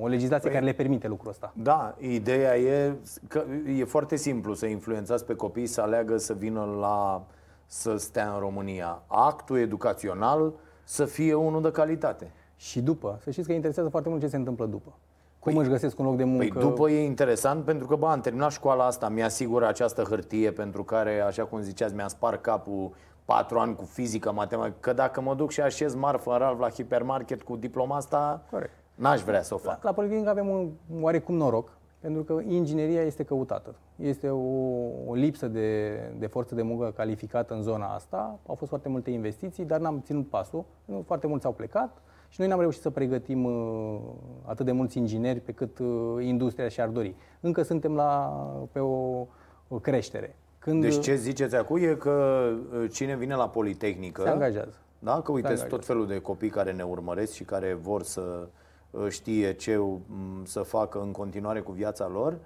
o 0.00 0.06
legislație 0.06 0.50
Păi- 0.50 0.52
care 0.52 0.64
le 0.64 0.72
permite 0.72 1.08
lucrul 1.08 1.30
ăsta. 1.30 1.52
Da, 1.56 1.94
ideea 1.98 2.58
e 2.58 2.94
că 3.28 3.44
e 3.76 3.84
foarte 3.84 4.16
simplu 4.16 4.54
să 4.54 4.66
influențați 4.66 5.24
pe 5.24 5.34
copii 5.34 5.66
să 5.66 5.80
aleagă 5.80 6.16
să 6.16 6.32
vină 6.32 6.76
la 6.80 7.26
să 7.66 7.96
stea 7.96 8.32
în 8.32 8.38
România. 8.38 9.02
Actul 9.06 9.58
educațional 9.58 10.52
să 10.84 11.04
fie 11.04 11.34
unul 11.34 11.62
de 11.62 11.70
calitate. 11.70 12.32
Și 12.56 12.80
după, 12.80 13.18
să 13.22 13.30
știți 13.30 13.46
că 13.46 13.52
interesează 13.52 13.88
foarte 13.88 14.08
mult 14.08 14.20
ce 14.20 14.28
se 14.28 14.36
întâmplă 14.36 14.66
după. 14.66 14.92
Cum 15.38 15.56
își 15.56 15.68
găsesc 15.68 15.98
un 15.98 16.04
loc 16.04 16.16
de 16.16 16.24
muncă. 16.24 16.58
Păi 16.58 16.62
după 16.62 16.90
e 16.90 17.04
interesant 17.04 17.64
pentru 17.64 17.86
că, 17.86 17.96
bă, 17.96 18.06
am 18.06 18.20
terminat 18.20 18.50
școala 18.50 18.86
asta, 18.86 19.08
mi-asigură 19.08 19.66
această 19.66 20.02
hârtie 20.02 20.50
pentru 20.52 20.84
care, 20.84 21.20
așa 21.20 21.44
cum 21.44 21.60
ziceați, 21.60 21.94
mi-a 21.94 22.08
spart 22.08 22.42
capul 22.42 22.90
patru 23.34 23.58
ani 23.58 23.76
cu 23.76 23.84
fizică, 23.84 24.32
matematică, 24.32 24.76
că 24.80 24.92
dacă 24.92 25.20
mă 25.20 25.34
duc 25.34 25.50
și 25.50 25.60
așez 25.60 25.94
marfă 25.94 26.32
în 26.32 26.38
Ralf 26.38 26.58
la 26.58 26.68
hipermarket 26.68 27.42
cu 27.42 27.56
diploma 27.56 27.96
asta, 27.96 28.42
Corect. 28.50 28.72
N-aș 28.94 29.20
vrea 29.20 29.42
să 29.42 29.54
o 29.54 29.56
fac. 29.56 29.82
La, 29.82 29.88
la 29.88 29.92
Politehnică 29.92 30.30
avem 30.30 30.48
un 30.48 30.70
oarecum 31.00 31.34
noroc, 31.34 31.72
pentru 32.00 32.22
că 32.22 32.40
ingineria 32.48 33.02
este 33.02 33.22
căutată. 33.22 33.74
Este 33.96 34.28
o, 34.28 34.38
o 35.06 35.14
lipsă 35.14 35.48
de, 35.48 35.98
de 36.18 36.26
forță 36.26 36.54
de 36.54 36.62
muncă 36.62 36.92
calificată 36.96 37.54
în 37.54 37.62
zona 37.62 37.94
asta. 37.94 38.38
Au 38.46 38.54
fost 38.54 38.68
foarte 38.68 38.88
multe 38.88 39.10
investiții, 39.10 39.64
dar 39.64 39.80
n-am 39.80 40.00
ținut 40.04 40.28
pasul. 40.28 40.64
Foarte 41.04 41.26
mulți 41.26 41.46
au 41.46 41.52
plecat 41.52 42.02
și 42.28 42.40
noi 42.40 42.48
n-am 42.48 42.60
reușit 42.60 42.80
să 42.80 42.90
pregătim 42.90 43.44
uh, 43.44 44.00
atât 44.42 44.66
de 44.66 44.72
mulți 44.72 44.98
ingineri 44.98 45.40
pe 45.40 45.52
cât 45.52 45.78
uh, 45.78 45.86
industria 46.20 46.68
și-ar 46.68 46.88
dori. 46.88 47.14
Încă 47.40 47.62
suntem 47.62 47.94
la, 47.94 48.32
pe 48.72 48.78
o, 48.78 49.26
o 49.68 49.78
creștere. 49.80 50.36
Când 50.60 50.82
deci 50.82 51.00
ce 51.00 51.14
ziceți 51.14 51.56
acum 51.56 51.76
e 51.76 51.94
că 51.94 52.46
uh, 52.74 52.90
cine 52.92 53.16
vine 53.16 53.34
la 53.34 53.48
Politehnică... 53.48 54.22
Se 54.22 54.28
angajează. 54.28 54.74
Da? 54.98 55.20
Că 55.20 55.32
uite, 55.32 55.54
tot 55.54 55.84
felul 55.84 56.06
de 56.06 56.18
copii 56.18 56.48
care 56.48 56.72
ne 56.72 56.82
urmăresc 56.82 57.32
și 57.32 57.44
care 57.44 57.78
vor 57.82 58.02
să 58.02 58.48
știe 59.08 59.52
ce 59.52 59.80
să 60.44 60.60
facă 60.60 61.00
în 61.00 61.12
continuare 61.12 61.60
cu 61.60 61.72
viața 61.72 62.08
lor, 62.08 62.38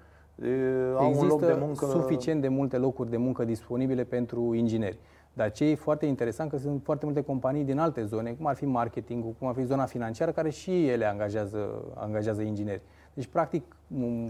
au 0.95 1.07
Există 1.07 1.23
un 1.23 1.27
loc 1.27 1.41
de 1.45 1.55
muncă... 1.59 1.85
suficient 1.85 2.41
de 2.41 2.47
multe 2.47 2.77
locuri 2.77 3.09
de 3.09 3.17
muncă 3.17 3.43
disponibile 3.43 4.03
pentru 4.03 4.53
ingineri. 4.53 4.97
Dar 5.33 5.51
ce 5.51 5.65
e 5.65 5.75
foarte 5.75 6.05
interesant 6.05 6.49
că 6.49 6.57
sunt 6.57 6.81
foarte 6.83 7.05
multe 7.05 7.21
companii 7.21 7.63
din 7.63 7.79
alte 7.79 8.03
zone, 8.03 8.31
cum 8.31 8.45
ar 8.45 8.55
fi 8.55 8.65
marketingul, 8.65 9.35
cum 9.39 9.47
ar 9.47 9.53
fi 9.53 9.63
zona 9.63 9.85
financiară, 9.85 10.31
care 10.31 10.49
și 10.49 10.87
ele 10.87 11.05
angajează, 11.05 11.83
angajează 11.95 12.41
ingineri. 12.41 12.81
Deci, 13.15 13.27
practic, 13.27 13.75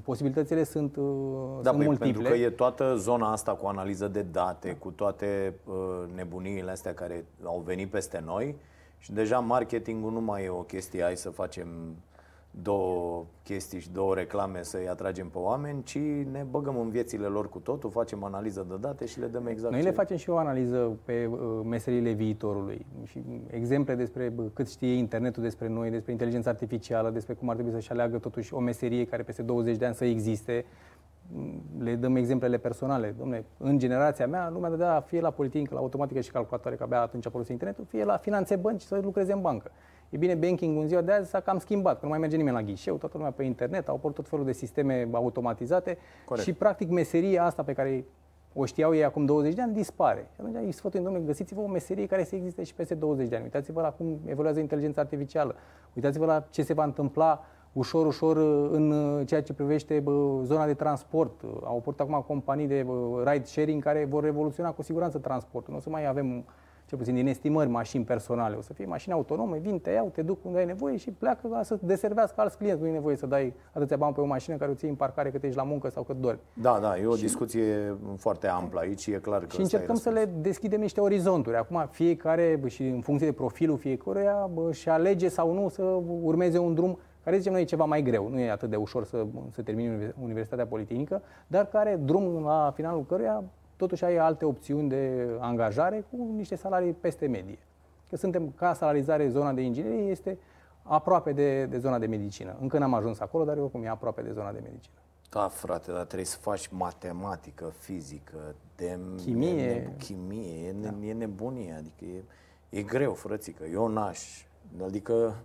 posibilitățile 0.03 0.63
sunt, 0.63 0.95
uh, 0.95 1.03
da, 1.61 1.69
sunt 1.69 1.77
păi, 1.77 1.85
multiple. 1.85 2.11
Pentru 2.11 2.31
că 2.31 2.37
e 2.37 2.49
toată 2.49 2.95
zona 2.95 3.31
asta 3.31 3.51
cu 3.51 3.67
analiză 3.67 4.07
de 4.07 4.21
date, 4.21 4.67
da. 4.67 4.75
cu 4.79 4.89
toate 4.89 5.53
uh, 5.65 5.73
nebuniile 6.15 6.71
astea 6.71 6.93
care 6.93 7.25
au 7.43 7.61
venit 7.65 7.89
peste 7.89 8.21
noi 8.25 8.55
și 8.97 9.11
deja 9.11 9.39
marketingul 9.39 10.11
nu 10.11 10.21
mai 10.21 10.43
e 10.43 10.49
o 10.49 10.61
chestie, 10.61 11.01
hai 11.01 11.17
să 11.17 11.29
facem 11.29 11.67
două 12.61 13.25
chestii 13.43 13.79
și 13.79 13.91
două 13.91 14.15
reclame 14.15 14.63
să-i 14.63 14.87
atragem 14.87 15.27
pe 15.27 15.37
oameni, 15.37 15.83
ci 15.83 15.97
ne 16.31 16.45
băgăm 16.49 16.77
în 16.79 16.89
viețile 16.89 17.25
lor 17.25 17.49
cu 17.49 17.59
totul, 17.59 17.89
facem 17.89 18.23
analiză 18.23 18.65
de 18.69 18.75
date 18.79 19.05
și 19.05 19.19
le 19.19 19.25
dăm 19.25 19.47
exact 19.47 19.71
Noi 19.71 19.81
ce... 19.81 19.87
le 19.87 19.93
facem 19.93 20.17
și 20.17 20.29
o 20.29 20.37
analiză 20.37 20.97
pe 21.05 21.25
uh, 21.25 21.39
meserile 21.63 22.11
viitorului 22.11 22.85
și 23.03 23.23
exemple 23.47 23.95
despre 23.95 24.33
cât 24.53 24.69
știe 24.69 24.93
internetul 24.93 25.43
despre 25.43 25.67
noi, 25.67 25.89
despre 25.89 26.11
inteligența 26.11 26.49
artificială, 26.49 27.09
despre 27.09 27.33
cum 27.33 27.49
ar 27.49 27.55
trebui 27.55 27.73
să-și 27.73 27.91
aleagă 27.91 28.17
totuși 28.17 28.53
o 28.53 28.59
meserie 28.59 29.05
care 29.05 29.23
peste 29.23 29.41
20 29.41 29.77
de 29.77 29.85
ani 29.85 29.95
să 29.95 30.05
existe. 30.05 30.65
Le 31.77 31.95
dăm 31.95 32.15
exemplele 32.15 32.57
personale. 32.57 33.11
Dom'le, 33.13 33.43
în 33.57 33.77
generația 33.77 34.27
mea, 34.27 34.49
lumea 34.49 34.69
dădea 34.69 35.01
fie 35.01 35.21
la 35.21 35.29
politică, 35.29 35.73
la 35.73 35.79
automatică 35.79 36.19
și 36.19 36.31
calculatoare, 36.31 36.75
că 36.75 36.83
abia 36.83 37.01
atunci 37.01 37.25
a 37.25 37.29
folosit 37.29 37.51
internetul, 37.51 37.85
fie 37.89 38.03
la 38.03 38.17
finanțe 38.17 38.55
bănci 38.55 38.81
să 38.81 38.99
lucreze 39.03 39.33
în 39.33 39.41
bancă. 39.41 39.71
E 40.09 40.17
bine, 40.17 40.35
banking 40.35 40.77
în 40.77 40.87
ziua 40.87 41.01
de 41.01 41.11
azi 41.11 41.29
s-a 41.29 41.39
cam 41.39 41.57
schimbat, 41.57 41.93
că 41.93 41.99
nu 42.01 42.09
mai 42.09 42.19
merge 42.19 42.35
nimeni 42.35 42.55
la 42.55 42.61
ghișeu, 42.61 42.95
toată 42.95 43.17
lumea 43.17 43.31
pe 43.31 43.43
internet, 43.43 43.87
au 43.87 43.95
apărut 43.95 44.15
tot 44.15 44.27
felul 44.27 44.45
de 44.45 44.51
sisteme 44.51 45.09
automatizate 45.11 45.97
Corect. 46.25 46.45
și 46.45 46.53
practic 46.53 46.89
meseria 46.89 47.43
asta 47.43 47.63
pe 47.63 47.73
care 47.73 48.05
o 48.53 48.65
știau 48.65 48.95
ei 48.95 49.03
acum 49.03 49.25
20 49.25 49.53
de 49.53 49.61
ani, 49.61 49.73
dispare. 49.73 50.27
Și 50.33 50.41
atunci 50.41 50.55
îi 50.65 50.71
sfătuim, 50.71 51.03
domnule, 51.03 51.25
găsiți-vă 51.25 51.61
o 51.61 51.67
meserie 51.67 52.05
care 52.05 52.23
să 52.23 52.35
existe 52.35 52.63
și 52.63 52.73
peste 52.73 52.95
20 52.95 53.27
de 53.27 53.35
ani. 53.35 53.43
Uitați-vă 53.43 53.81
la 53.81 53.91
cum 53.91 54.19
evoluează 54.25 54.59
inteligența 54.59 55.01
artificială. 55.01 55.55
Uitați-vă 55.93 56.25
la 56.25 56.45
ce 56.49 56.63
se 56.63 56.73
va 56.73 56.83
întâmpla 56.83 57.45
ușor, 57.75 58.05
ușor 58.05 58.37
în 58.71 58.93
ceea 59.25 59.41
ce 59.41 59.53
privește 59.53 60.03
zona 60.43 60.65
de 60.65 60.73
transport. 60.73 61.41
Au 61.63 61.77
apărut 61.77 61.99
acum 61.99 62.23
companii 62.27 62.67
de 62.67 62.85
ride 63.25 63.45
sharing 63.45 63.83
care 63.83 64.05
vor 64.09 64.23
revoluționa 64.23 64.71
cu 64.71 64.81
siguranță 64.81 65.17
transportul. 65.17 65.71
Nu 65.71 65.79
o 65.79 65.81
să 65.81 65.89
mai 65.89 66.07
avem 66.07 66.45
cel 66.87 66.97
puțin 66.97 67.13
din 67.13 67.27
estimări, 67.27 67.69
mașini 67.69 68.03
personale. 68.03 68.55
O 68.55 68.61
să 68.61 68.73
fie 68.73 68.85
mașini 68.85 69.13
autonome, 69.13 69.57
vin, 69.57 69.79
te 69.79 69.91
iau, 69.91 70.09
te 70.13 70.21
duc 70.21 70.45
unde 70.45 70.57
ai 70.57 70.65
nevoie 70.65 70.97
și 70.97 71.11
pleacă 71.11 71.47
ca 71.47 71.63
să 71.63 71.77
deservească 71.81 72.41
alți 72.41 72.57
clienți. 72.57 72.81
Nu 72.81 72.87
e 72.87 72.91
nevoie 72.91 73.15
să 73.15 73.25
dai 73.25 73.53
atâția 73.73 73.97
bani 73.97 74.13
pe 74.13 74.21
o 74.21 74.25
mașină 74.25 74.55
care 74.55 74.71
o 74.71 74.73
ții 74.73 74.89
în 74.89 74.95
parcare 74.95 75.31
cât 75.31 75.43
ești 75.43 75.57
la 75.57 75.63
muncă 75.63 75.89
sau 75.89 76.03
cât 76.03 76.15
dormi. 76.15 76.39
Da, 76.53 76.77
da, 76.81 76.97
e 76.97 77.05
o 77.05 77.15
și... 77.15 77.21
discuție 77.21 77.97
foarte 78.17 78.47
amplă 78.47 78.79
aici, 78.79 79.07
e 79.07 79.11
clar 79.11 79.39
că 79.39 79.47
Și 79.49 79.61
încercăm 79.61 79.95
să 79.95 80.09
le 80.09 80.29
deschidem 80.41 80.79
niște 80.79 81.01
orizonturi. 81.01 81.55
Acum 81.55 81.87
fiecare 81.91 82.61
și 82.65 82.83
în 82.87 83.01
funcție 83.01 83.27
de 83.27 83.33
profilul 83.33 83.77
fiecăruia 83.77 84.49
și 84.71 84.89
alege 84.89 85.27
sau 85.27 85.53
nu 85.53 85.69
să 85.69 85.83
urmeze 86.21 86.57
un 86.57 86.73
drum 86.73 86.97
care 87.25 87.37
zicem 87.37 87.51
noi 87.51 87.61
e 87.61 87.65
ceva 87.65 87.85
mai 87.85 88.01
greu, 88.01 88.29
nu 88.29 88.39
e 88.39 88.51
atât 88.51 88.69
de 88.69 88.75
ușor 88.75 89.05
să, 89.05 89.25
să 89.51 89.61
termini 89.61 90.13
Universitatea 90.21 90.67
Politehnică, 90.67 91.21
dar 91.47 91.65
care 91.67 91.95
drum 91.95 92.43
la 92.43 92.71
finalul 92.75 93.05
căruia 93.05 93.43
totuși 93.75 94.03
ai 94.05 94.17
alte 94.17 94.45
opțiuni 94.45 94.89
de 94.89 95.27
angajare 95.39 96.05
cu 96.09 96.33
niște 96.35 96.55
salarii 96.55 96.93
peste 96.93 97.27
medie. 97.27 97.59
Că 98.09 98.15
suntem, 98.15 98.53
ca 98.55 98.73
salarizare, 98.73 99.29
zona 99.29 99.53
de 99.53 99.61
inginerie 99.61 100.09
este 100.09 100.37
aproape 100.83 101.31
de, 101.33 101.65
de 101.65 101.77
zona 101.77 101.99
de 101.99 102.05
medicină. 102.05 102.55
Încă 102.61 102.77
n-am 102.77 102.93
ajuns 102.93 103.19
acolo, 103.19 103.43
dar 103.43 103.57
oricum 103.57 103.83
e 103.83 103.87
aproape 103.87 104.21
de 104.21 104.31
zona 104.31 104.51
de 104.51 104.59
medicină. 104.63 104.95
Da, 105.29 105.47
frate, 105.47 105.91
dar 105.91 106.03
trebuie 106.03 106.25
să 106.25 106.37
faci 106.37 106.67
matematică, 106.67 107.73
fizică, 107.77 108.55
de 108.75 108.99
chimie. 109.15 109.73
Ne, 109.73 109.93
chimie, 109.97 110.67
e, 110.67 110.71
da. 110.71 110.93
e 111.05 111.13
nebunie, 111.13 111.75
adică 111.77 112.05
e, 112.05 112.23
e 112.69 112.81
greu, 112.81 113.13
frățică, 113.13 113.63
eu 113.71 113.87
n-aș, 113.87 114.45
adică... 114.83 115.35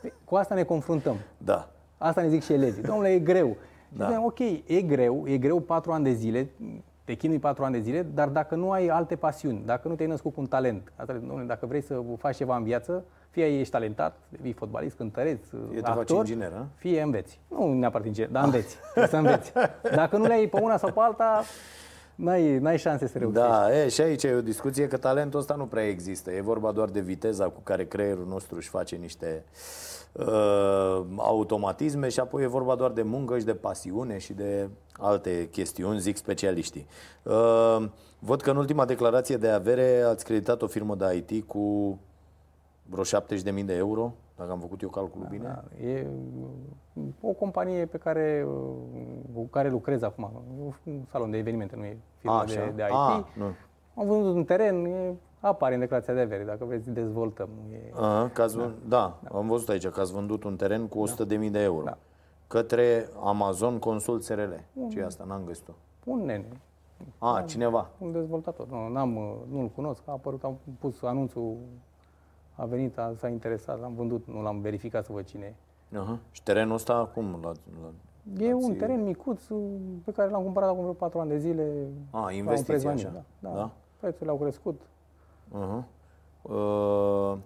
Păi, 0.00 0.12
cu 0.24 0.36
asta 0.36 0.54
ne 0.54 0.62
confruntăm. 0.62 1.16
Da. 1.38 1.70
Asta 1.98 2.20
ne 2.20 2.28
zic 2.28 2.42
și 2.42 2.52
elevii. 2.52 2.82
Domnule, 2.82 3.08
e 3.08 3.18
greu. 3.18 3.56
Da. 3.88 4.06
Zicem, 4.06 4.24
ok, 4.24 4.38
e 4.66 4.82
greu, 4.86 5.24
e 5.26 5.38
greu 5.38 5.60
patru 5.60 5.92
ani 5.92 6.04
de 6.04 6.12
zile, 6.12 6.48
te 7.04 7.14
chinui 7.14 7.38
patru 7.38 7.64
ani 7.64 7.74
de 7.74 7.80
zile, 7.80 8.02
dar 8.02 8.28
dacă 8.28 8.54
nu 8.54 8.70
ai 8.70 8.86
alte 8.86 9.16
pasiuni, 9.16 9.62
dacă 9.64 9.88
nu 9.88 9.94
te-ai 9.94 10.08
născut 10.08 10.34
cu 10.34 10.40
un 10.40 10.46
talent, 10.46 10.92
dacă 11.46 11.66
vrei 11.66 11.80
să 11.80 12.02
faci 12.18 12.36
ceva 12.36 12.56
în 12.56 12.62
viață, 12.62 13.04
fie 13.30 13.58
ești 13.58 13.72
talentat, 13.72 14.16
devii 14.28 14.52
fotbalist, 14.52 14.96
cântăreț, 14.96 15.46
fie 15.70 15.80
actor, 15.82 16.04
te 16.04 16.12
faci 16.12 16.18
inginer, 16.18 16.52
a? 16.52 16.66
fie 16.74 17.02
înveți. 17.02 17.40
Nu 17.48 17.72
neapărat 17.72 18.06
inginer, 18.06 18.30
dar 18.30 18.44
înveți. 18.44 18.76
să 19.08 19.16
înveți. 19.16 19.52
Dacă 19.94 20.16
nu 20.16 20.26
le-ai 20.26 20.46
pe 20.46 20.60
una 20.60 20.76
sau 20.76 20.92
pe 20.92 21.00
alta, 21.00 21.42
N-ai, 22.20 22.58
n-ai 22.58 22.78
șanse 22.78 23.06
să 23.06 23.18
reușești. 23.18 23.48
Da, 23.48 23.78
e, 23.78 23.88
și 23.88 24.00
aici 24.00 24.22
e 24.22 24.34
o 24.34 24.40
discuție 24.40 24.88
că 24.88 24.96
talentul 24.96 25.38
ăsta 25.38 25.54
nu 25.54 25.66
prea 25.66 25.88
există. 25.88 26.30
E 26.30 26.40
vorba 26.40 26.72
doar 26.72 26.88
de 26.88 27.00
viteza 27.00 27.44
cu 27.44 27.60
care 27.62 27.86
creierul 27.86 28.26
nostru 28.26 28.56
își 28.56 28.68
face 28.68 28.96
niște 28.96 29.44
uh, 30.12 31.02
automatisme 31.16 32.08
și 32.08 32.20
apoi 32.20 32.42
e 32.42 32.46
vorba 32.46 32.74
doar 32.74 32.90
de 32.90 33.02
muncă 33.02 33.38
și 33.38 33.44
de 33.44 33.54
pasiune 33.54 34.18
și 34.18 34.32
de 34.32 34.68
alte 34.98 35.48
chestiuni, 35.50 36.00
zic 36.00 36.16
specialiștii. 36.16 36.86
Uh, 37.22 37.84
văd 38.18 38.40
că 38.40 38.50
în 38.50 38.56
ultima 38.56 38.84
declarație 38.84 39.36
de 39.36 39.48
avere 39.48 40.02
ați 40.02 40.24
creditat 40.24 40.62
o 40.62 40.66
firmă 40.66 40.94
de 40.94 41.24
IT 41.26 41.46
cu 41.46 41.98
vreo 42.86 43.04
70.000 43.04 43.64
de 43.64 43.74
euro, 43.74 44.14
dacă 44.40 44.52
am 44.52 44.60
făcut 44.60 44.80
eu 44.82 44.88
calculul 44.88 45.26
da, 45.30 45.36
bine. 45.36 45.44
Da, 45.44 45.86
e 45.86 46.06
o 47.20 47.32
companie 47.32 47.86
pe 47.86 47.98
care, 47.98 48.46
cu 49.34 49.46
care 49.46 49.68
lucrez 49.68 50.02
acum, 50.02 50.42
un 50.86 51.04
salon 51.10 51.30
de 51.30 51.36
evenimente, 51.36 51.76
nu 51.76 51.84
e 51.84 51.96
firma 52.18 52.44
de, 52.44 52.72
de 52.74 52.82
IT. 52.82 52.92
A, 52.92 53.28
nu. 53.36 53.44
Am 53.94 54.06
vândut 54.06 54.34
un 54.34 54.44
teren, 54.44 54.84
e, 54.84 55.14
apare 55.40 55.74
în 55.74 55.80
declarația 55.80 56.14
de 56.14 56.20
avere, 56.20 56.44
dacă 56.44 56.64
vreți 56.64 56.90
dezvoltăm. 56.90 57.48
E... 57.72 57.92
A, 57.94 58.28
că 58.32 58.42
ați 58.42 58.56
da. 58.56 58.72
da, 58.88 59.18
da, 59.22 59.38
am 59.38 59.46
văzut 59.46 59.68
aici 59.68 59.88
că 59.88 60.00
ați 60.00 60.12
vândut 60.12 60.44
un 60.44 60.56
teren 60.56 60.86
cu 60.86 61.08
100.000 61.08 61.14
da. 61.16 61.24
de 61.34 61.62
euro. 61.62 61.84
Da 61.84 61.98
către 62.50 63.08
Amazon 63.22 63.78
Consult 63.78 64.22
SRL. 64.22 64.52
Ce 64.90 64.98
e 64.98 65.04
asta? 65.04 65.24
N-am 65.24 65.42
găsit-o. 65.44 65.72
Un 66.04 66.24
nene. 66.24 66.46
A, 67.18 67.36
am, 67.36 67.46
cineva. 67.46 67.90
Un 67.98 68.12
dezvoltator. 68.12 68.66
Nu, 68.68 68.88
n-am, 68.88 69.10
nu-l 69.50 69.68
cunosc. 69.68 70.02
A 70.06 70.12
apărut, 70.12 70.44
am 70.44 70.58
pus 70.78 71.02
anunțul, 71.02 71.56
a 72.60 72.64
venit, 72.64 72.98
a, 72.98 73.12
s-a 73.18 73.28
interesat, 73.28 73.80
l-am 73.80 73.94
vândut, 73.94 74.26
nu 74.26 74.42
l-am 74.42 74.60
verificat 74.60 75.04
să 75.04 75.12
văd 75.12 75.24
cine 75.24 75.54
e. 75.92 75.96
Uh-huh. 75.98 76.18
Și 76.30 76.42
terenul 76.42 76.74
ăsta 76.74 77.10
cum 77.14 77.40
l 77.42 77.52
E 78.38 78.54
un 78.54 78.74
teren 78.74 79.04
micuț 79.04 79.42
pe 80.04 80.12
care 80.12 80.30
l-am 80.30 80.42
cumpărat 80.42 80.68
acum 80.68 80.80
vreo 80.80 80.92
4 80.92 81.18
ani 81.18 81.28
de 81.28 81.38
zile. 81.38 81.86
A, 82.10 82.32
investiție 82.32 82.88
așa. 82.88 83.10
Da, 83.12 83.48
da. 83.48 83.54
da? 83.54 83.70
Prețurile 84.00 84.30
au 84.30 84.36
crescut. 84.36 84.80
Uh-huh. 85.48 85.84
Uh, 86.42 87.36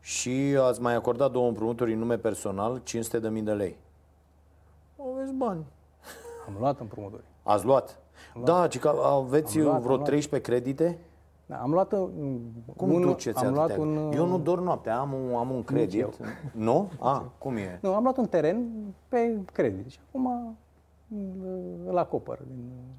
și 0.00 0.56
ați 0.60 0.80
mai 0.80 0.94
acordat 0.94 1.30
două 1.30 1.48
împrumuturi 1.48 1.92
în 1.92 1.98
nume 1.98 2.16
personal, 2.16 2.82
500.000 2.82 3.42
de 3.42 3.52
lei 3.52 3.76
aveți 5.18 5.32
bani. 5.32 5.64
Am 6.46 6.54
luat 6.58 6.80
împrumuturi. 6.80 7.22
Ați 7.42 7.64
luat? 7.64 7.98
Am 8.34 8.42
luat. 8.44 8.60
Da, 8.60 8.66
ci 8.66 8.78
că 8.78 8.88
aveți 8.88 9.58
luat, 9.60 9.80
vreo 9.80 9.96
13 9.96 10.50
credite? 10.50 10.98
Da, 11.48 11.56
am 11.56 11.70
luat 11.70 11.92
uh, 11.92 12.08
cum 12.76 12.92
un, 12.92 13.00
duceți 13.00 13.44
am 13.44 13.54
luat 13.54 13.76
un, 13.76 14.12
Eu 14.14 14.26
nu 14.26 14.38
dorm 14.38 14.62
noaptea, 14.62 14.98
am 14.98 15.12
un, 15.12 15.34
am 15.34 15.50
un 15.50 15.64
credit. 15.64 16.06
Nu? 16.52 16.90
A, 17.00 17.32
cum 17.38 17.56
e? 17.56 17.78
Nu, 17.82 17.94
am 17.94 18.02
luat 18.02 18.16
un 18.16 18.26
teren 18.26 18.68
pe 19.08 19.38
credit 19.52 19.90
și 19.90 19.98
acum 20.08 20.56
îl 21.86 21.98
acopăr. 21.98 22.38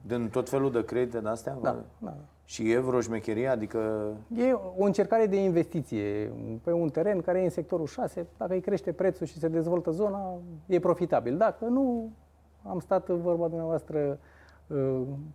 Din, 0.08 0.20
din 0.20 0.30
tot 0.30 0.50
felul 0.50 0.72
de 0.72 0.86
credite 0.86 1.20
de 1.20 1.30
astea? 1.30 1.58
Da, 1.62 1.76
da. 1.98 2.14
Și 2.46 2.72
e 2.72 2.80
vreo 2.80 3.02
șmecherie? 3.02 3.48
Adică... 3.48 4.12
E 4.36 4.54
o 4.54 4.84
încercare 4.84 5.26
de 5.26 5.44
investiție 5.44 6.34
pe 6.64 6.72
un 6.72 6.90
teren 6.90 7.22
care 7.22 7.40
e 7.40 7.44
în 7.44 7.50
sectorul 7.50 7.86
6. 7.86 8.28
Dacă 8.38 8.54
îi 8.54 8.62
crește 8.62 8.92
prețul 8.92 9.26
și 9.26 9.40
se 9.40 9.48
dezvoltă 9.48 9.92
zona, 9.92 10.34
e 10.66 10.80
profitabil. 10.80 11.38
Dacă 11.38 11.66
nu, 11.66 12.12
am 12.64 12.80
stat 12.80 13.08
vorba 13.08 13.48
dumneavoastră 13.48 14.00
uh, 14.00 14.18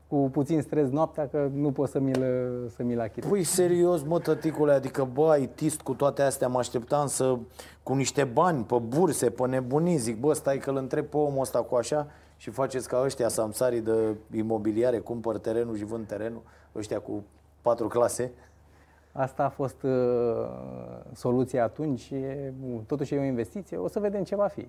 cu 0.07 0.17
puțin 0.17 0.63
stres 0.63 0.89
noaptea 0.89 1.29
că 1.29 1.51
nu 1.53 1.73
pot 1.73 1.89
să 1.89 1.99
mi-l, 1.99 2.25
să 2.69 2.83
mi-l 2.83 3.01
achit. 3.01 3.25
Păi 3.25 3.43
serios, 3.43 4.03
mă, 4.03 4.19
tăticule, 4.19 4.73
adică, 4.73 5.09
bă, 5.13 5.31
ai 5.31 5.47
tist 5.47 5.81
cu 5.81 5.95
toate 5.95 6.23
astea, 6.23 6.49
mă 6.49 6.59
așteptam 6.59 7.07
să, 7.07 7.39
cu 7.83 7.95
niște 7.95 8.25
bani, 8.25 8.65
pe 8.65 8.77
burse, 8.79 9.31
pe 9.31 9.47
nebunii, 9.47 9.97
zic, 9.97 10.21
bă, 10.21 10.33
stai 10.33 10.59
că 10.59 10.71
îl 10.71 10.77
întreb 10.77 11.07
pe 11.07 11.17
omul 11.17 11.41
ăsta 11.41 11.63
cu 11.63 11.75
așa 11.75 12.07
și 12.37 12.51
faceți 12.51 12.89
ca 12.89 13.03
ăștia 13.05 13.29
samsarii 13.29 13.81
de 13.81 14.17
imobiliare, 14.33 14.99
cumpăr 14.99 15.39
terenul 15.39 15.77
și 15.77 15.85
vând 15.85 16.07
terenul, 16.07 16.43
ăștia 16.75 17.01
cu 17.01 17.23
patru 17.63 17.89
clase. 17.89 18.33
Asta 19.13 19.45
a 19.45 19.49
fost 19.49 19.83
uh, 19.83 19.91
soluția 21.13 21.65
atunci, 21.65 22.11
e, 22.11 22.53
totuși 22.87 23.15
e 23.15 23.19
o 23.19 23.23
investiție, 23.23 23.77
o 23.77 23.89
să 23.89 24.01
vedem 24.01 24.23
ce 24.23 24.37
va 24.37 24.47
fi. 24.47 24.69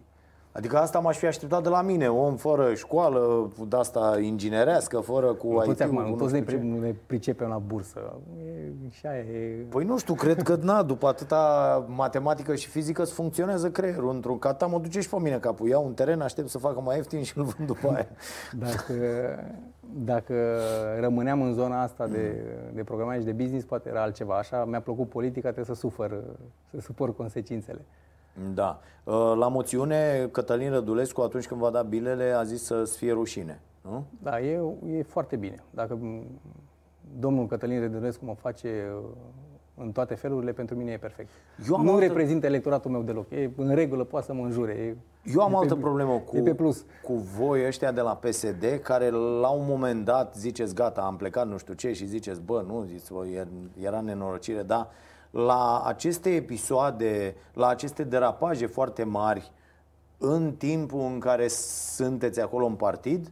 Adică 0.57 0.77
asta 0.77 0.99
m-aș 0.99 1.17
fi 1.17 1.25
așteptat 1.25 1.63
de 1.63 1.69
la 1.69 1.81
mine, 1.81 2.07
om 2.09 2.35
fără 2.35 2.73
școală, 2.73 3.49
de 3.67 3.75
asta 3.75 4.17
inginerească, 4.21 4.99
fără 4.99 5.33
cu 5.33 5.47
Nu 5.51 5.57
IT. 5.59 5.63
toți 5.65 5.83
acum, 5.83 5.95
cu 5.95 6.01
nu 6.01 6.09
nu 6.09 6.15
toți 6.15 6.33
ne, 6.33 6.39
știu 6.39 6.51
ce. 6.51 6.57
pri- 6.57 6.65
nu 6.67 6.79
ne 6.79 6.95
pricepem 7.05 7.47
la 7.47 7.57
bursă. 7.57 8.13
E, 8.45 8.89
și 8.89 9.05
aia 9.05 9.19
e... 9.19 9.65
Păi 9.69 9.83
nu 9.83 9.97
știu, 9.97 10.13
cred 10.13 10.41
că 10.41 10.57
na, 10.61 10.83
după 10.83 11.07
atâta 11.07 11.85
matematică 11.87 12.55
și 12.55 12.67
fizică 12.69 13.01
îți 13.01 13.13
funcționează 13.13 13.69
creierul 13.71 14.09
într-un 14.09 14.39
cata, 14.39 14.65
mă 14.65 14.79
duce 14.79 14.99
și 15.01 15.09
pe 15.09 15.15
mine 15.19 15.37
capul. 15.37 15.67
Iau 15.67 15.85
un 15.85 15.93
teren, 15.93 16.21
aștept 16.21 16.49
să 16.49 16.57
facă 16.57 16.81
mai 16.81 16.95
ieftin 16.95 17.23
și 17.23 17.37
îl 17.37 17.43
vând 17.43 17.67
după 17.67 17.87
aia. 17.93 18.07
Dacă, 18.59 18.93
dacă 20.05 20.33
rămâneam 20.99 21.41
în 21.41 21.53
zona 21.53 21.81
asta 21.81 22.07
de, 22.07 22.35
de 22.73 22.83
programare 22.83 23.19
și 23.19 23.25
de 23.25 23.31
business, 23.31 23.65
poate 23.65 23.89
era 23.89 24.01
altceva. 24.01 24.35
Așa 24.37 24.65
mi-a 24.65 24.81
plăcut 24.81 25.09
politica, 25.09 25.51
trebuie 25.51 25.75
să 25.75 25.81
sufăr, 25.81 26.23
să 26.71 26.79
supăr 26.81 27.15
consecințele. 27.15 27.81
Da. 28.53 28.79
Uh, 29.03 29.33
La 29.37 29.47
moțiune, 29.47 30.29
Cătălin 30.31 30.71
Rădulescu, 30.71 31.21
atunci 31.21 31.47
când 31.47 31.59
va 31.61 31.69
da 31.69 31.81
bilele, 31.81 32.31
a 32.31 32.43
zis 32.43 32.63
să-ți 32.63 32.97
fie 32.97 33.11
rușine. 33.11 33.59
Nu? 33.81 34.03
Da, 34.23 34.39
e, 34.41 34.61
e 34.97 35.03
foarte 35.03 35.35
bine. 35.35 35.63
Dacă 35.69 35.93
m, 35.95 36.23
domnul 37.19 37.47
Cătălin 37.47 37.79
Rădulescu 37.79 38.25
mă 38.25 38.33
face 38.35 38.83
uh, 38.97 39.03
în 39.77 39.91
toate 39.91 40.15
felurile, 40.15 40.51
pentru 40.51 40.75
mine 40.75 40.91
e 40.91 40.97
perfect. 40.97 41.29
Eu 41.69 41.75
am 41.75 41.83
nu 41.85 41.91
altă- 41.93 42.05
reprezintă 42.05 42.45
electoratul 42.45 42.91
meu 42.91 43.01
deloc. 43.01 43.31
E 43.31 43.49
în 43.55 43.75
regulă, 43.75 44.03
poate 44.03 44.25
să 44.25 44.33
mă 44.33 44.43
înjure. 44.43 44.71
E, 44.71 44.95
Eu 45.33 45.41
am 45.41 45.53
e 45.53 45.55
altă 45.55 45.73
pe, 45.75 45.79
problemă 45.81 46.17
cu, 46.19 46.37
E 46.37 46.41
pe 46.41 46.53
plus. 46.53 46.85
cu 47.03 47.13
voi 47.13 47.65
ăștia 47.65 47.91
de 47.91 48.01
la 48.01 48.15
PSD 48.15 48.65
care 48.83 49.09
la 49.09 49.49
un 49.49 49.65
moment 49.67 50.05
dat 50.05 50.35
ziceți 50.35 50.75
gata, 50.75 51.01
am 51.01 51.15
plecat 51.15 51.47
nu 51.47 51.57
știu 51.57 51.73
ce 51.73 51.93
și 51.93 52.05
ziceți 52.05 52.41
bă, 52.41 52.63
nu, 52.67 52.83
ziceți, 52.87 53.13
bă, 53.13 53.25
er- 53.25 53.83
era 53.85 54.01
nenorocire, 54.01 54.61
dar 54.63 54.87
la 55.35 55.81
aceste 55.85 56.29
episoade, 56.35 57.35
la 57.53 57.67
aceste 57.67 58.03
derapaje 58.03 58.65
foarte 58.65 59.03
mari 59.03 59.51
în 60.17 60.53
timpul 60.53 60.99
în 60.99 61.19
care 61.19 61.47
sunteți 61.47 62.41
acolo 62.41 62.65
în 62.65 62.75
partid, 62.75 63.31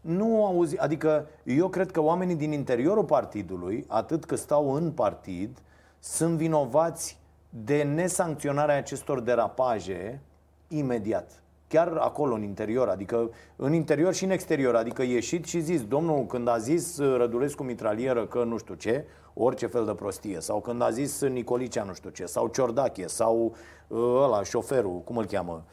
nu 0.00 0.46
auzi, 0.46 0.78
adică 0.78 1.26
eu 1.44 1.68
cred 1.68 1.90
că 1.90 2.00
oamenii 2.00 2.34
din 2.34 2.52
interiorul 2.52 3.04
partidului, 3.04 3.84
atât 3.88 4.24
că 4.24 4.34
stau 4.34 4.74
în 4.74 4.90
partid, 4.90 5.58
sunt 5.98 6.36
vinovați 6.36 7.18
de 7.48 7.82
nesancționarea 7.82 8.76
acestor 8.76 9.20
derapaje 9.20 10.20
imediat. 10.68 11.42
Chiar 11.68 11.96
acolo, 11.96 12.34
în 12.34 12.42
interior, 12.42 12.88
adică 12.88 13.30
în 13.56 13.72
interior 13.72 14.14
și 14.14 14.24
în 14.24 14.30
exterior, 14.30 14.74
adică 14.74 15.02
ieșit 15.02 15.44
și 15.44 15.60
zis, 15.60 15.84
domnul, 15.84 16.26
când 16.26 16.48
a 16.48 16.58
zis 16.58 16.98
uh, 16.98 17.16
Rădulescu 17.16 17.62
mitralieră 17.62 18.26
că 18.26 18.44
nu 18.44 18.58
știu 18.58 18.74
ce, 18.74 19.04
orice 19.34 19.66
fel 19.66 19.84
de 19.84 19.94
prostie, 19.94 20.40
sau 20.40 20.60
când 20.60 20.82
a 20.82 20.90
zis 20.90 21.20
Nicolicea 21.20 21.82
nu 21.82 21.94
știu 21.94 22.10
ce, 22.10 22.26
sau 22.26 22.46
Ciordache, 22.48 23.06
sau 23.06 23.54
uh, 23.88 23.98
ăla, 24.22 24.42
șoferul, 24.42 25.00
cum 25.04 25.16
îl 25.16 25.24
cheamă, 25.24 25.64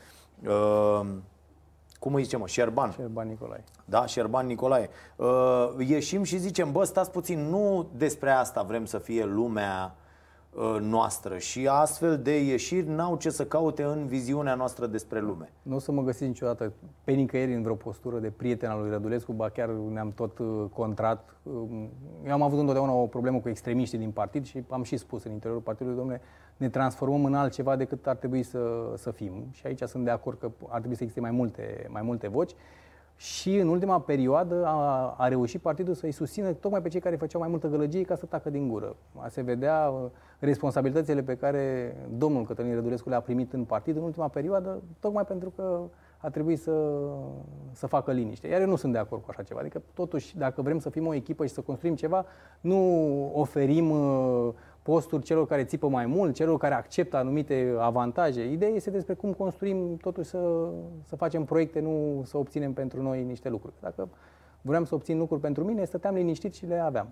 uh, 0.48 1.08
cum 2.00 2.14
îi 2.14 2.24
zice 2.24 2.38
mă, 2.38 2.48
Șerban, 2.48 2.92
Șerban 2.92 3.28
Nicolae. 3.28 3.64
da, 3.86 4.06
Șerban 4.06 4.46
Nicolae. 4.46 4.90
Uh, 5.16 5.70
ieșim 5.78 6.24
și 6.24 6.38
zicem, 6.38 6.72
bă, 6.72 6.84
stați 6.84 7.12
puțin, 7.12 7.50
nu 7.50 7.90
despre 7.96 8.32
asta 8.32 8.62
vrem 8.62 8.86
să 8.86 8.98
fie 8.98 9.26
lumea 9.26 9.96
uh, 9.96 10.08
noastră 10.82 11.38
și 11.38 11.68
astfel 11.68 12.18
de 12.18 12.44
ieșiri 12.44 12.90
n-au 12.90 13.18
ce 13.18 13.30
să 13.30 13.46
caute 13.46 13.84
în 13.84 14.08
viziunea 14.08 14.56
noastră 14.56 14.86
despre 14.86 15.20
lume. 15.20 15.52
Nu 15.62 15.76
o 15.76 15.80
să 15.80 15.92
mă 15.92 16.02
găsiți 16.02 16.26
niciodată 16.28 16.74
pe 17.04 17.12
nicăieri 17.12 17.54
în 17.54 17.62
vreo 17.62 17.76
postură 17.76 18.20
de 18.20 18.30
prieten 18.30 18.70
al 18.70 18.82
lui 18.82 18.90
Rădulescu, 18.90 19.32
ba 19.32 19.50
chiar 19.50 19.70
ne-am 19.70 20.12
tot 20.12 20.40
uh, 20.40 20.66
contrat. 20.74 21.36
Um, 21.44 21.90
Eu 22.26 22.32
am 22.32 22.42
avut 22.42 22.60
întotdeauna 22.60 22.92
o 22.92 23.06
problemă 23.08 23.40
cu 23.40 23.50
extremiștii 23.50 23.98
din 23.98 24.12
partid 24.12 24.46
și 24.46 24.64
am 24.70 24.84
și 24.84 24.98
spus 24.98 25.24
în 25.24 25.32
interiorul 25.32 25.64
partidului, 25.64 25.98
domnule, 25.98 26.22
ne 26.58 26.70
transformăm 26.70 27.26
în 27.26 27.34
altceva 27.34 27.76
decât 27.76 28.08
ar 28.08 28.16
trebui 28.16 28.44
să, 28.44 28.94
să 28.96 29.12
fim. 29.12 29.48
Și 29.52 29.66
aici 29.66 29.82
sunt 29.82 30.04
de 30.04 30.12
acord 30.12 30.40
că 30.40 30.52
ar 30.68 30.78
trebui 30.78 30.96
să 30.96 31.04
existe 31.04 31.22
mai 31.22 31.32
multe, 31.32 31.88
mai 31.90 32.02
multe 32.02 32.28
voci. 32.28 32.52
Și 33.20 33.58
în 33.58 33.68
ultima 33.68 34.00
perioadă 34.00 34.66
a, 34.66 35.16
a 35.18 35.28
reușit 35.28 35.62
partidul 35.62 35.94
să-i 35.94 36.12
susțină 36.12 36.54
tocmai 36.54 36.82
pe 36.82 36.90
cei 36.90 37.00
care 37.00 37.16
făceau 37.16 37.42
mai 37.42 37.50
multă 37.50 37.68
gălăgie 37.68 38.02
ca 38.02 38.16
să 38.16 38.26
tacă 38.26 38.50
din 38.50 38.68
gură. 38.68 38.96
A 39.16 39.28
se 39.28 39.42
vedea 39.42 39.90
uh, 39.90 40.10
responsabilitățile 40.40 41.24
pe 41.24 41.36
care 41.36 41.96
domnul 42.18 42.46
Cătălin 42.46 42.74
Rădulescu 42.74 43.10
le-a 43.10 43.20
primit 43.22 43.54
în 43.54 43.64
partid 43.64 43.96
în 43.96 44.04
ultima 44.04 44.28
perioadă, 44.28 44.82
tocmai 45.00 45.26
pentru 45.26 45.54
că 45.56 45.82
a 46.18 46.30
trebuit 46.30 46.60
să, 46.60 47.02
să 47.72 47.88
facă 47.88 48.12
liniște. 48.12 48.48
Iar 48.48 48.62
eu 48.62 48.68
nu 48.68 48.76
sunt 48.76 48.94
de 48.94 48.98
acord 48.98 49.22
cu 49.22 49.28
așa 49.30 49.44
ceva. 49.44 49.60
Adică, 49.60 49.82
totuși, 49.94 50.38
dacă 50.38 50.62
vrem 50.62 50.80
să 50.80 50.90
fim 50.90 51.08
o 51.08 51.14
echipă 51.14 51.46
și 51.46 51.54
să 51.54 51.62
construim 51.62 51.96
ceva, 51.96 52.26
nu 52.62 53.32
oferim 53.34 53.90
uh, 53.90 54.50
posturi 54.82 55.24
celor 55.24 55.48
care 55.48 55.64
țipă 55.64 55.88
mai 55.88 56.06
mult, 56.06 56.36
celor 56.36 56.58
care 56.58 56.74
acceptă 56.74 57.18
anumite 57.18 57.76
avantaje. 57.80 58.52
Ideea 58.52 58.72
este 58.72 58.90
despre 58.90 59.14
cum 59.14 59.34
construim, 59.34 59.98
totuși, 59.98 60.30
să, 60.30 60.70
să 61.04 61.16
facem 61.16 61.44
proiecte, 61.46 61.80
nu 61.80 62.22
să 62.26 62.38
obținem 62.38 62.74
pentru 62.74 63.02
noi 63.02 63.24
niște 63.24 63.50
lucruri. 63.50 63.74
Dacă 63.80 64.08
vreau 64.62 64.86
să 64.86 64.96
obțin 64.96 65.18
lucruri 65.18 65.42
pentru 65.42 65.64
mine, 65.64 65.86
stăteam 65.86 66.16
liniștit 66.16 66.54
și 66.54 66.66
le 66.66 66.80
aveam. 66.80 67.08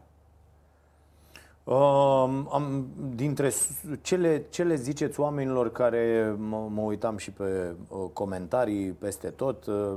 Uh, 1.63 2.45
am, 2.51 2.87
dintre 3.15 3.49
s- 3.49 3.81
ce 4.01 4.15
le, 4.15 4.43
ce 4.49 4.63
le 4.63 4.75
ziceți 4.75 5.19
oamenilor 5.19 5.71
care 5.71 6.35
mă, 6.37 6.67
mă 6.73 6.81
uitam 6.81 7.17
și 7.17 7.31
pe 7.31 7.73
uh, 7.89 7.97
comentarii 8.13 8.91
peste 8.91 9.29
tot, 9.29 9.65
uh, 9.65 9.95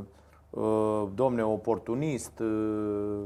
uh, 0.50 1.06
domne, 1.14 1.42
oportunist, 1.44 2.38
uh, 2.38 3.22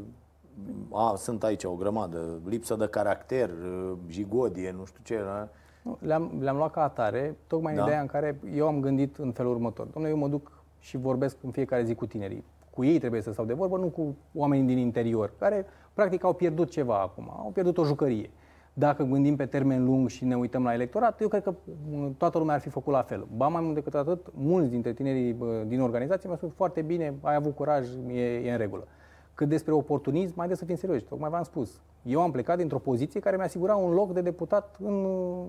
a, 0.93 1.15
sunt 1.17 1.45
aici 1.45 1.65
o 1.65 1.75
grămadă, 1.75 2.41
lipsă 2.49 2.75
de 2.77 2.87
caracter, 2.87 3.49
uh, 3.51 3.93
jigodie, 4.09 4.75
nu 4.79 4.85
știu 4.85 5.01
ce, 5.03 5.19
da? 5.25 5.49
Nu, 5.83 5.99
Le-am, 6.01 6.31
le-am 6.41 6.57
luat 6.57 6.71
ca 6.71 6.83
atare, 6.83 7.37
tocmai 7.47 7.73
în 7.73 7.79
Da. 7.79 7.85
ideea 7.85 8.01
în 8.01 8.07
care 8.07 8.41
eu 8.55 8.67
am 8.67 8.81
gândit 8.81 9.17
în 9.17 9.33
felul 9.33 9.53
următor. 9.53 9.87
Domnule, 9.87 10.15
eu 10.15 10.21
mă 10.21 10.29
duc 10.29 10.53
și 10.79 10.97
vorbesc 10.97 11.37
în 11.43 11.51
fiecare 11.51 11.85
zi 11.85 11.95
cu 11.95 12.07
tinerii. 12.07 12.45
Cu 12.71 12.85
ei 12.85 12.99
trebuie 12.99 13.21
să 13.21 13.33
stau 13.33 13.45
de 13.45 13.53
vorbă, 13.53 13.77
nu 13.79 13.87
cu 13.87 14.17
oamenii 14.35 14.67
din 14.67 14.79
interior, 14.79 15.33
care 15.39 15.67
practic 15.95 16.25
au 16.25 16.33
pierdut 16.33 16.71
ceva 16.71 17.01
acum, 17.01 17.31
au 17.39 17.51
pierdut 17.55 17.79
o 17.79 17.85
jucărie. 17.85 18.31
Dacă 18.73 19.03
gândim 19.05 19.37
pe 19.37 19.47
termen 19.47 19.85
lung 19.85 20.09
și 20.09 20.25
ne 20.25 20.37
uităm 20.37 20.65
la 20.65 20.73
electorat, 20.73 21.21
eu 21.21 21.29
cred 21.29 21.43
că 21.43 21.55
m, 21.91 22.15
toată 22.17 22.39
lumea 22.39 22.55
ar 22.55 22.61
fi 22.61 22.69
făcut 22.69 22.93
la 22.93 23.03
fel. 23.03 23.27
Ba 23.37 23.49
mai 23.49 23.63
mult 23.63 23.75
decât 23.75 23.95
atât, 23.95 24.27
mulți 24.35 24.71
dintre 24.71 24.93
tinerii 24.93 25.33
bă, 25.33 25.63
din 25.67 25.81
organizație 25.81 26.23
mi-au 26.25 26.37
spus 26.39 26.53
foarte 26.57 26.83
bine, 26.83 27.15
ai 27.23 27.35
avut 27.35 27.55
curaj, 27.55 27.89
e, 28.09 28.21
e 28.21 28.51
în 28.53 28.59
regulă. 28.59 28.87
Cât 29.35 29.49
despre 29.49 29.73
oportunism, 29.73 30.33
mai 30.37 30.49
de 30.49 30.55
să 30.55 30.65
fim 30.65 30.77
serioși, 30.77 31.05
tocmai 31.05 31.31
v-am 31.31 31.43
spus. 31.43 31.81
Eu 32.03 32.21
am 32.21 32.31
plecat 32.31 32.57
dintr-o 32.57 32.79
poziție 32.79 33.21
care 33.21 33.37
mi-a 33.37 33.45
asigurat 33.45 33.77
un 33.77 33.93
loc 33.93 34.13
de 34.13 34.21
deputat 34.21 34.77
în 34.81 35.05
uh, 35.05 35.45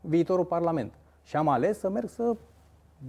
viitorul 0.00 0.44
Parlament. 0.44 0.92
Și 1.22 1.36
am 1.36 1.48
ales 1.48 1.78
să 1.78 1.88
merg 1.88 2.08
să 2.08 2.36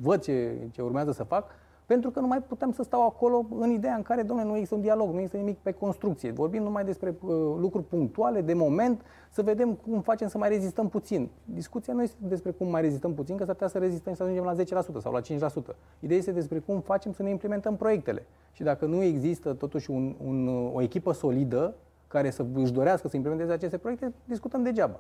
văd 0.02 0.22
ce, 0.22 0.58
ce 0.72 0.82
urmează 0.82 1.12
să 1.12 1.24
fac, 1.24 1.50
pentru 1.86 2.10
că 2.10 2.20
nu 2.20 2.28
mai 2.28 2.42
putem 2.42 2.72
să 2.72 2.84
stau 2.84 3.06
acolo 3.06 3.46
în 3.60 3.70
ideea 3.70 3.96
în 3.96 4.02
care, 4.02 4.22
domnule, 4.22 4.48
nu 4.48 4.54
există 4.54 4.76
un 4.76 4.82
dialog, 4.82 5.10
nu 5.10 5.18
există 5.18 5.38
nimic 5.38 5.58
pe 5.58 5.72
construcție. 5.72 6.32
Vorbim 6.32 6.64
numai 6.64 6.86
despre 6.86 7.16
uh, 7.22 7.30
lucruri 7.60 7.84
punctuale, 7.84 8.42
de 8.42 8.54
moment, 8.54 9.02
să 9.30 9.42
vedem 9.42 9.74
cum 9.74 10.02
facem 10.02 10.28
să 10.28 10.38
mai 10.38 10.50
rezistăm 10.50 10.90
puțin. 10.90 11.30
Discuția 11.46 11.94
nu 11.94 12.02
este 12.02 12.16
despre 12.20 12.52
cum 12.52 12.68
mai 12.70 12.82
rezistăm 12.82 13.14
puțin, 13.14 13.38
că 13.38 13.44
s-ar 13.44 13.54
putea 13.54 13.68
să 13.68 13.78
rezistăm 13.78 14.12
și 14.12 14.18
să 14.18 14.24
ajungem 14.24 14.44
la 14.44 14.82
10% 14.82 15.02
sau 15.02 15.12
la 15.12 15.22
5%. 15.22 15.76
Ideea 16.00 16.20
este 16.20 16.32
despre 16.32 16.60
cum 16.60 16.80
facem 16.80 17.14
să 17.14 17.24
ne 17.24 17.30
implementăm 17.30 17.76
proiectele. 17.76 18.26
Și 18.52 18.64
dacă 18.64 18.86
nu 18.86 19.04
există 19.04 19.54
totuși 19.54 19.92
un, 19.92 20.16
un, 20.26 20.70
o 20.74 20.82
echipă 20.82 21.12
solidă 21.14 21.74
care 22.08 22.30
să 22.30 22.46
își 22.54 22.72
dorească 22.72 23.08
să 23.08 23.16
implementeze 23.16 23.52
aceste 23.52 23.78
proiecte, 23.78 24.14
discutăm 24.26 24.64
degeaba. 24.64 25.00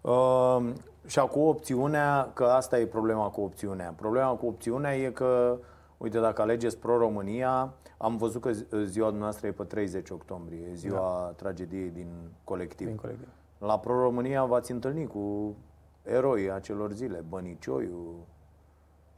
Uh, 0.00 0.72
și 1.06 1.18
acum 1.18 1.42
opțiunea, 1.42 2.30
că 2.34 2.44
asta 2.44 2.78
e 2.78 2.86
problema 2.86 3.28
cu 3.28 3.40
opțiunea. 3.40 3.94
Problema 3.96 4.30
cu 4.30 4.46
opțiunea 4.46 4.96
e 4.96 5.10
că, 5.10 5.56
uite, 5.98 6.20
dacă 6.20 6.42
alegeți 6.42 6.78
Pro-România, 6.78 7.74
am 7.98 8.16
văzut 8.16 8.40
că 8.40 8.52
zi- 8.52 8.66
ziua 8.84 9.06
dumneavoastră 9.06 9.46
e 9.46 9.52
pe 9.52 9.62
30 9.62 10.10
octombrie, 10.10 10.66
e 10.70 10.74
ziua 10.74 11.22
da. 11.26 11.32
tragediei 11.36 11.90
din 11.90 12.08
colectiv. 12.44 12.86
Din 12.86 12.96
colectiv. 12.96 13.28
La 13.58 13.78
Pro-România 13.78 14.44
v-ați 14.44 14.72
întâlnit 14.72 15.08
cu 15.08 15.54
eroi 16.02 16.50
acelor 16.50 16.92
zile, 16.92 17.24
Bănicioiu, 17.28 18.26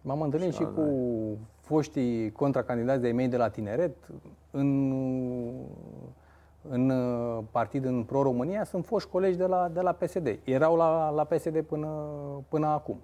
M-am 0.02 0.20
întâlnit 0.20 0.52
și 0.52 0.58
Și 0.58 0.64
cu 0.74 0.84
foștii 1.60 2.32
contracandidați 2.32 3.00
de-ai 3.00 3.12
mei 3.12 3.28
de 3.28 3.36
la 3.36 3.48
tineret. 3.48 3.96
În, 4.50 4.90
în 6.68 6.90
uh, 6.90 7.44
partid 7.50 7.84
în 7.84 8.02
Pro-România 8.02 8.64
sunt 8.64 8.84
foști 8.84 9.10
colegi 9.10 9.36
de 9.36 9.46
la, 9.46 9.68
de 9.68 9.80
la 9.80 9.92
PSD. 9.92 10.38
Erau 10.44 10.76
la, 10.76 11.10
la 11.10 11.24
PSD 11.24 11.60
până, 11.60 11.88
până 12.48 12.66
acum. 12.66 13.00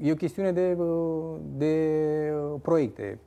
E 0.00 0.12
o 0.12 0.14
chestiune 0.14 0.52
de, 0.52 0.72
uh, 0.78 1.36
de 1.56 2.32
proiecte. 2.62 3.18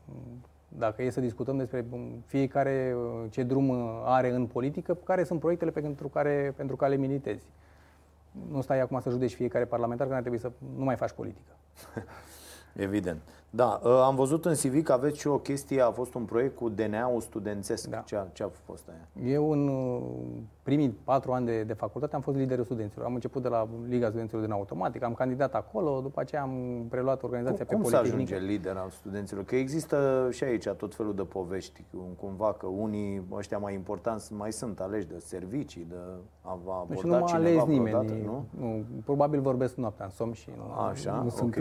Dacă 0.67 1.03
e 1.03 1.09
să 1.09 1.19
discutăm 1.19 1.57
despre 1.57 1.85
fiecare 2.25 2.95
ce 3.29 3.43
drum 3.43 3.71
are 4.03 4.31
în 4.31 4.45
politică, 4.45 4.93
care 5.03 5.23
sunt 5.23 5.39
proiectele 5.39 5.71
pentru 5.71 6.07
care, 6.07 6.53
pentru 6.55 6.75
care 6.75 6.91
le 6.93 6.99
militezi. 6.99 7.45
Nu 8.51 8.61
stai 8.61 8.79
acum 8.79 8.99
să 8.99 9.09
judeci 9.09 9.35
fiecare 9.35 9.65
parlamentar, 9.65 10.07
că 10.07 10.13
ar 10.13 10.19
trebui 10.19 10.39
să 10.39 10.51
nu 10.77 10.83
mai 10.83 10.95
faci 10.95 11.11
politică. 11.11 11.51
Evident. 12.73 13.21
Da, 13.49 13.81
ă, 13.83 14.03
am 14.03 14.15
văzut 14.15 14.45
în 14.45 14.53
CV 14.53 14.83
că 14.83 14.91
aveți 14.91 15.19
și 15.19 15.27
o 15.27 15.37
chestie, 15.37 15.81
a 15.81 15.91
fost 15.91 16.13
un 16.13 16.23
proiect 16.23 16.55
cu 16.55 16.69
DNA-ul 16.69 17.21
studențesc. 17.21 17.87
Da. 17.87 17.97
Ce, 17.97 18.15
a, 18.15 18.25
ce 18.33 18.43
a 18.43 18.49
fost 18.65 18.89
aia? 18.89 19.31
Eu 19.33 19.51
în 19.51 19.67
uh, 19.67 20.01
primii 20.63 20.89
patru 21.03 21.31
ani 21.31 21.45
de, 21.45 21.63
de 21.63 21.73
facultate 21.73 22.15
am 22.15 22.21
fost 22.21 22.37
liderul 22.37 22.63
studenților. 22.63 23.05
Am 23.05 23.13
început 23.13 23.41
de 23.41 23.47
la 23.47 23.67
Liga 23.87 24.07
Studenților 24.07 24.41
din 24.41 24.51
Automatică, 24.51 25.05
am 25.05 25.13
candidat 25.13 25.55
acolo, 25.55 25.99
după 26.01 26.19
aceea 26.19 26.41
am 26.41 26.85
preluat 26.89 27.23
organizația 27.23 27.65
cum, 27.65 27.75
pe 27.75 27.81
Cum 27.81 27.91
să 27.91 27.97
ajunge 27.97 28.37
lider 28.37 28.75
al 28.75 28.89
studenților? 28.89 29.43
Că 29.43 29.55
există 29.55 30.27
și 30.31 30.43
aici 30.43 30.67
tot 30.67 30.95
felul 30.95 31.15
de 31.15 31.21
povești, 31.21 31.83
cumva 32.19 32.53
că 32.53 32.65
unii 32.65 33.25
ăștia 33.31 33.57
mai 33.57 33.73
importanți 33.73 34.33
mai 34.33 34.51
sunt 34.51 34.79
aleși 34.79 35.07
de 35.07 35.19
servicii, 35.19 35.85
de 35.89 35.95
a 36.41 36.59
vă 36.63 36.71
aborda 36.71 37.17
nu 37.17 37.17
mă 37.17 37.31
ales 37.33 37.63
nimeni. 37.63 37.89
Vreodată, 37.89 38.13
nu? 38.23 38.45
nu? 38.59 38.83
Probabil 39.03 39.39
vorbesc 39.39 39.75
noaptea 39.75 40.05
în 40.05 40.11
somn 40.11 40.33
și 40.33 40.49
nu, 40.57 40.81
Așa, 40.81 41.11
nu 41.11 41.17
okay. 41.19 41.31
sunt 41.31 41.55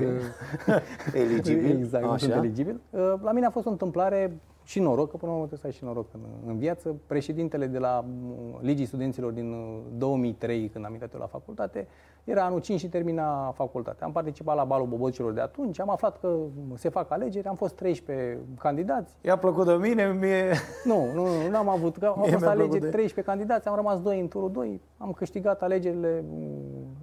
eligibil. 1.23 1.76
Exact, 1.77 2.03
Așa? 2.05 2.13
nu 2.13 2.19
sunt 2.19 2.33
eligibil. 2.33 2.81
Uh, 2.91 3.01
la 3.23 3.33
mine 3.33 3.47
a 3.47 3.51
fost 3.51 3.67
o 3.67 3.71
întâmplare 3.71 4.41
și 4.67 4.81
noroc, 4.81 5.11
că 5.11 5.17
până 5.17 5.31
la 5.31 5.37
urmă 5.37 5.47
trebuie 5.47 5.59
să 5.59 5.67
ai 5.67 5.73
și 5.73 5.85
noroc 5.85 6.07
în, 6.13 6.21
în 6.47 6.59
viață. 6.59 6.97
Președintele 7.07 7.67
de 7.67 7.79
la 7.79 8.05
mm, 8.07 8.59
Ligii 8.61 8.85
Studenților 8.85 9.33
din 9.33 9.55
2003, 9.97 10.65
uh, 10.65 10.71
când 10.73 10.85
am 10.85 10.93
intrat 10.93 11.13
eu 11.13 11.21
la 11.21 11.27
facultate, 11.27 11.87
era 12.25 12.45
anul 12.45 12.61
5 12.61 12.81
și 12.81 12.89
termina 12.89 13.51
facultatea. 13.51 14.07
Am 14.07 14.13
participat 14.13 14.57
la 14.57 14.65
balul 14.65 14.87
bobocilor 14.87 15.33
de 15.33 15.41
atunci, 15.41 15.81
am 15.81 15.91
aflat 15.91 16.21
că 16.21 16.37
se 16.75 16.89
fac 16.89 17.11
alegeri, 17.11 17.47
am 17.47 17.55
fost 17.55 17.75
13 17.75 18.39
candidați. 18.59 19.17
I-a 19.21 19.37
plăcut 19.37 19.67
de 19.67 19.73
mine, 19.73 20.13
mie... 20.13 20.53
Nu, 20.85 21.13
nu, 21.15 21.25
nu, 21.25 21.49
nu 21.51 21.57
am 21.57 21.69
avut, 21.69 21.97
că 21.97 22.07
au 22.07 22.25
fost 22.31 22.45
alegeri 22.45 22.81
de... 22.81 22.89
13 22.89 23.21
candidați, 23.21 23.69
am 23.69 23.75
rămas 23.75 24.01
2 24.01 24.21
în 24.21 24.29
turul 24.29 24.51
2, 24.51 24.81
am 24.97 25.13
câștigat 25.13 25.63
alegerile, 25.63 26.25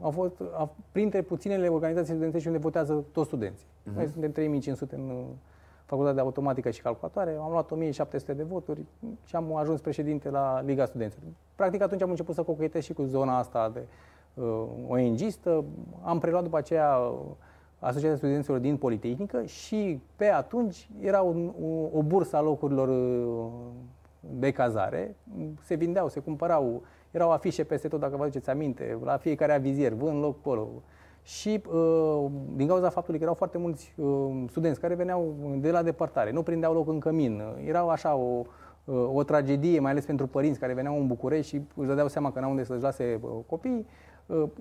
au 0.01 0.11
fost 0.11 0.41
a, 0.53 0.75
printre 0.91 1.21
puținele 1.21 1.67
organizații 1.67 2.13
studențești 2.13 2.47
unde 2.47 2.59
votează 2.59 3.05
toți 3.11 3.27
studenții. 3.27 3.67
Uh-huh. 3.67 3.95
Noi 3.95 4.07
suntem 4.07 4.31
3500 4.31 4.95
în 4.95 5.25
facultatea 5.93 6.21
de 6.21 6.27
automatică 6.27 6.69
și 6.69 6.81
calculatoare, 6.81 7.37
am 7.41 7.51
luat 7.51 7.71
1700 7.71 8.33
de 8.33 8.43
voturi 8.43 8.85
și 9.25 9.35
am 9.35 9.55
ajuns 9.55 9.81
președinte 9.81 10.29
la 10.29 10.61
Liga 10.61 10.85
Studenților. 10.85 11.25
Practic 11.55 11.81
atunci 11.81 12.01
am 12.01 12.09
început 12.09 12.35
să 12.35 12.43
cochetez 12.43 12.83
și 12.83 12.93
cu 12.93 13.03
zona 13.03 13.37
asta 13.37 13.71
de 13.73 13.85
uh, 14.33 14.63
ONG-istă. 14.87 15.63
Am 16.03 16.19
preluat 16.19 16.43
după 16.43 16.57
aceea 16.57 16.95
uh, 16.97 17.19
Asociația 17.79 18.17
Studenților 18.17 18.57
din 18.57 18.77
Politehnică 18.77 19.43
și 19.43 20.01
pe 20.15 20.25
atunci 20.25 20.89
era 20.99 21.21
un, 21.21 21.53
o, 21.61 21.97
o 21.97 22.01
bursă 22.01 22.35
a 22.35 22.41
locurilor 22.41 22.87
uh, 22.87 23.51
de 24.19 24.51
cazare. 24.51 25.15
Se 25.63 25.75
vindeau, 25.75 26.09
se 26.09 26.19
cumpărau, 26.19 26.81
erau 27.11 27.31
afișe 27.31 27.63
peste 27.63 27.87
tot, 27.87 27.99
dacă 27.99 28.15
vă 28.15 28.23
aduceți 28.23 28.49
aminte, 28.49 28.99
la 29.03 29.17
fiecare 29.17 29.53
avizier, 29.53 29.91
vând 29.91 30.21
loc 30.21 30.37
acolo 30.39 30.67
și 31.23 31.61
uh, 31.73 32.25
din 32.55 32.67
cauza 32.67 32.89
faptului 32.89 33.19
că 33.19 33.23
erau 33.23 33.35
foarte 33.35 33.57
mulți 33.57 33.93
uh, 33.97 34.43
studenți 34.49 34.79
care 34.79 34.95
veneau 34.95 35.35
de 35.57 35.71
la 35.71 35.83
depărtare, 35.83 36.31
nu 36.31 36.43
prindeau 36.43 36.73
loc 36.73 36.87
în 36.87 36.99
cămin, 36.99 37.41
erau 37.65 37.89
așa 37.89 38.15
o, 38.15 38.41
uh, 38.83 39.09
o 39.13 39.23
tragedie, 39.23 39.79
mai 39.79 39.91
ales 39.91 40.05
pentru 40.05 40.27
părinți 40.27 40.59
care 40.59 40.73
veneau 40.73 40.99
în 40.99 41.07
București 41.07 41.55
și 41.55 41.61
își 41.75 41.87
dădeau 41.87 42.07
seama 42.07 42.31
că 42.31 42.39
n-au 42.39 42.49
unde 42.49 42.63
să-și 42.63 42.81
lase 42.81 43.19
copiii. 43.45 43.85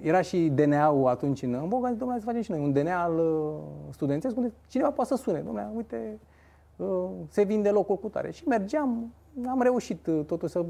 Era 0.01 0.21
și 0.21 0.49
DNA-ul 0.55 1.09
atunci 1.09 1.43
în 1.43 1.65
Boga, 1.69 1.89
zic, 1.89 1.99
domnule, 1.99 2.21
să 2.21 2.27
facem 2.27 2.43
și 2.43 2.51
noi 2.51 2.61
un 2.61 2.73
DNA 2.73 3.03
al 3.03 3.21
studențesc, 3.91 4.37
unde 4.37 4.53
cineva 4.69 4.91
poate 4.91 5.15
să 5.15 5.23
sune, 5.23 5.39
domnule, 5.39 5.71
uite, 5.77 6.19
se 7.29 7.43
vinde 7.43 7.71
locul 7.71 7.97
cu 7.97 8.09
tare. 8.09 8.31
Și 8.31 8.49
mergeam, 8.49 9.13
am 9.49 9.63
reușit 9.63 10.07
uh, 10.07 10.25
totuși 10.27 10.53
să 10.53 10.65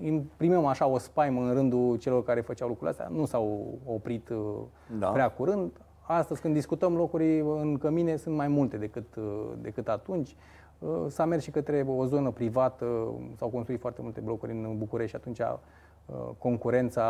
imprimăm 0.00 0.64
așa 0.64 0.86
o 0.86 0.98
spaimă 0.98 1.42
în 1.42 1.52
rândul 1.52 1.96
celor 1.96 2.24
care 2.24 2.40
făceau 2.40 2.68
lucrurile 2.68 2.96
astea. 2.98 3.18
Nu 3.18 3.24
s-au 3.24 3.78
oprit 3.84 4.28
uh, 4.28 4.38
da. 4.98 5.06
prea 5.06 5.30
curând. 5.30 5.70
Astăzi, 6.00 6.40
când 6.40 6.54
discutăm 6.54 6.96
locuri 6.96 7.40
în 7.40 7.78
cămine, 7.78 8.16
sunt 8.16 8.36
mai 8.36 8.48
multe 8.48 8.76
decât, 8.76 9.16
uh, 9.16 9.24
decât 9.60 9.88
atunci. 9.88 10.36
S-a 11.08 11.24
mers 11.24 11.42
și 11.42 11.50
către 11.50 11.86
o 11.88 12.06
zonă 12.06 12.30
privată, 12.30 13.14
s-au 13.36 13.48
construit 13.48 13.80
foarte 13.80 14.02
multe 14.02 14.20
blocuri 14.20 14.52
în 14.52 14.78
București 14.78 15.10
și 15.10 15.16
atunci 15.16 15.40
Uh, 15.40 15.58
concurența 16.38 17.04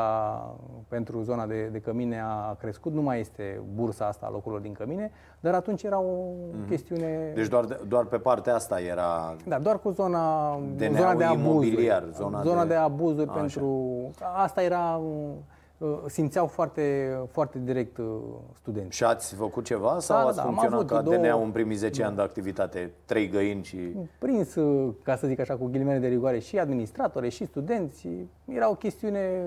pentru 0.88 1.22
zona 1.22 1.46
de, 1.46 1.64
de 1.64 1.78
cămine 1.78 2.20
a 2.20 2.54
crescut, 2.54 2.92
nu 2.92 3.02
mai 3.02 3.20
este 3.20 3.62
bursa 3.74 4.06
asta 4.06 4.26
a 4.26 4.30
locurilor 4.30 4.61
din 4.61 4.72
cămine, 4.72 5.11
dar 5.40 5.54
atunci 5.54 5.82
era 5.82 5.98
o 5.98 6.04
mm-hmm. 6.04 6.68
chestiune... 6.68 7.32
Deci 7.35 7.48
doar, 7.48 7.64
de, 7.64 7.80
doar 7.88 8.04
pe 8.04 8.16
partea 8.16 8.54
asta 8.54 8.80
era... 8.80 9.37
Da, 9.46 9.59
doar 9.59 9.78
cu 9.78 9.90
zona, 9.90 10.59
zona 10.96 11.14
de 11.14 11.24
abuzuri. 11.24 11.90
Zona, 12.12 12.42
zona 12.42 12.62
de, 12.62 12.68
de 12.68 12.74
abuzuri 12.74 13.28
Așa. 13.28 13.38
pentru... 13.38 14.11
Asta 14.35 14.62
era 14.62 15.00
Uh, 15.00 15.55
simțeau 16.06 16.46
foarte, 16.46 17.16
foarte 17.30 17.58
direct 17.58 17.96
uh, 17.96 18.06
studenții. 18.54 18.92
Și 18.92 19.04
ați 19.04 19.34
făcut 19.34 19.64
ceva 19.64 19.98
sau 19.98 20.22
da, 20.22 20.26
ați 20.26 20.36
da, 20.36 20.42
funcționat 20.42 20.84
ca 20.84 21.02
două... 21.02 21.16
DNA 21.16 21.34
în 21.34 21.50
primii 21.50 21.76
10 21.76 22.00
da. 22.00 22.06
ani 22.06 22.16
de 22.16 22.22
activitate? 22.22 22.90
Trei 23.04 23.28
găini 23.28 23.64
și... 23.64 23.78
Prins, 24.18 24.54
uh, 24.54 24.94
ca 25.02 25.16
să 25.16 25.26
zic 25.26 25.38
așa, 25.38 25.56
cu 25.56 25.66
ghilimele 25.66 25.98
de 25.98 26.06
rigoare, 26.06 26.38
și 26.38 26.58
administratori, 26.58 27.30
și 27.30 27.46
studenți. 27.46 28.08
Era 28.44 28.70
o 28.70 28.74
chestiune 28.74 29.42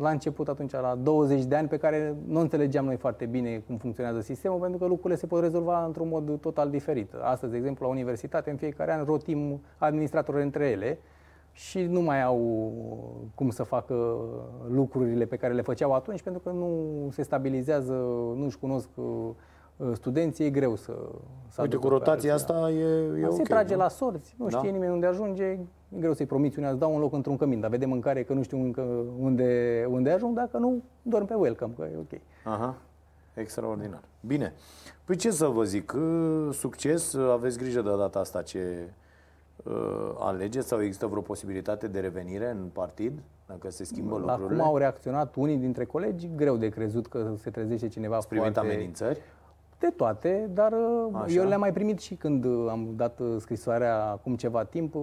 la 0.00 0.10
început 0.10 0.48
atunci, 0.48 0.72
la 0.72 0.98
20 1.02 1.44
de 1.44 1.56
ani, 1.56 1.68
pe 1.68 1.76
care 1.76 2.16
nu 2.26 2.40
înțelegeam 2.40 2.84
noi 2.84 2.96
foarte 2.96 3.24
bine 3.24 3.62
cum 3.66 3.76
funcționează 3.76 4.20
sistemul, 4.20 4.58
pentru 4.58 4.78
că 4.78 4.86
lucrurile 4.86 5.18
se 5.18 5.26
pot 5.26 5.42
rezolva 5.42 5.84
într-un 5.84 6.08
mod 6.08 6.40
total 6.40 6.70
diferit. 6.70 7.12
Astăzi, 7.22 7.52
de 7.52 7.58
exemplu, 7.58 7.86
la 7.86 7.92
universitate, 7.92 8.50
în 8.50 8.56
fiecare 8.56 8.92
an 8.92 9.04
rotim 9.04 9.60
administratori 9.78 10.42
între 10.42 10.68
ele, 10.68 10.98
și 11.52 11.82
nu 11.82 12.00
mai 12.00 12.22
au 12.22 12.72
cum 13.34 13.50
să 13.50 13.62
facă 13.62 14.18
lucrurile 14.68 15.24
pe 15.24 15.36
care 15.36 15.52
le 15.52 15.62
făceau 15.62 15.92
atunci, 15.92 16.22
pentru 16.22 16.42
că 16.44 16.50
nu 16.50 17.08
se 17.10 17.22
stabilizează, 17.22 17.92
nu-și 18.36 18.58
cunosc 18.58 18.88
uh, 18.94 19.30
studenții, 19.92 20.44
e 20.44 20.50
greu 20.50 20.76
să... 20.76 20.92
să 21.48 21.62
Uite, 21.62 21.76
cu 21.76 21.88
rotația 21.88 22.34
asta 22.34 22.70
e, 22.70 22.84
e 23.18 23.20
Se 23.20 23.26
okay, 23.26 23.44
trage 23.44 23.74
nu? 23.74 23.80
la 23.80 23.88
sorți, 23.88 24.34
nu 24.38 24.48
da? 24.48 24.58
știe 24.58 24.70
nimeni 24.70 24.92
unde 24.92 25.06
ajunge, 25.06 25.44
e 25.44 25.58
greu 25.88 26.12
să-i 26.12 26.26
promiți 26.26 26.58
unde 26.58 26.70
îți 26.70 26.78
dau 26.78 26.94
un 26.94 27.00
loc 27.00 27.12
într-un 27.12 27.36
cămin, 27.36 27.60
dar 27.60 27.70
vedem 27.70 27.92
în 27.92 28.00
care 28.00 28.22
că 28.22 28.32
nu 28.32 28.42
știu 28.42 28.58
încă 28.58 29.04
unde, 29.18 29.86
unde 29.90 30.10
ajung, 30.10 30.34
dacă 30.36 30.58
nu, 30.58 30.82
dorm 31.02 31.26
pe 31.26 31.34
welcome, 31.34 31.72
că 31.78 31.88
e 31.92 31.96
ok. 31.96 32.20
Aha, 32.44 32.76
extraordinar. 33.34 34.02
Bine. 34.20 34.52
Păi 35.04 35.16
ce 35.16 35.30
să 35.30 35.46
vă 35.46 35.62
zic, 35.62 35.94
succes, 36.50 37.14
aveți 37.14 37.58
grijă 37.58 37.80
de 37.80 37.96
data 37.96 38.18
asta 38.18 38.42
ce, 38.42 38.58
uh, 38.58 39.01
alegeți 40.18 40.68
sau 40.68 40.82
există 40.82 41.06
vreo 41.06 41.20
posibilitate 41.20 41.88
de 41.88 42.00
revenire 42.00 42.50
în 42.50 42.68
partid 42.72 43.12
dacă 43.46 43.70
se 43.70 43.84
schimbă 43.84 44.18
La 44.18 44.20
lucrurile? 44.20 44.60
Cum 44.60 44.68
au 44.68 44.76
reacționat 44.76 45.34
unii 45.34 45.56
dintre 45.56 45.84
colegi, 45.84 46.28
greu 46.36 46.56
de 46.56 46.68
crezut 46.68 47.06
că 47.06 47.32
se 47.36 47.50
trezește 47.50 47.88
cineva 47.88 48.16
Ați 48.16 48.28
primit 48.28 48.52
foarte... 48.52 48.70
amenințări? 48.70 49.20
De 49.78 49.92
toate, 49.96 50.50
dar 50.54 50.72
uh, 50.72 51.08
Așa. 51.12 51.32
eu 51.32 51.44
le-am 51.44 51.60
mai 51.60 51.72
primit 51.72 52.00
și 52.00 52.14
când 52.14 52.44
uh, 52.44 52.66
am 52.70 52.92
dat 52.96 53.18
uh, 53.20 53.36
scrisoarea 53.38 54.04
acum 54.04 54.36
ceva 54.36 54.64
timp. 54.64 54.94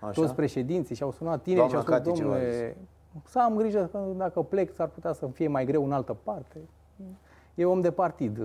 Așa. 0.00 0.10
Toți 0.10 0.34
președinții 0.34 0.94
și-au 0.94 1.10
sunat 1.10 1.42
tineri 1.42 1.68
și 1.68 1.74
au 1.74 1.80
spus, 1.80 2.00
domnule, 2.00 2.76
să 3.24 3.38
am 3.38 3.56
grijă 3.56 3.88
că 3.92 4.00
dacă 4.16 4.42
plec 4.42 4.74
s-ar 4.74 4.88
putea 4.88 5.12
să 5.12 5.26
fie 5.26 5.48
mai 5.48 5.64
greu 5.64 5.84
în 5.84 5.92
altă 5.92 6.16
parte 6.22 6.58
e 7.56 7.64
om 7.64 7.80
de 7.80 7.90
partid. 7.90 8.38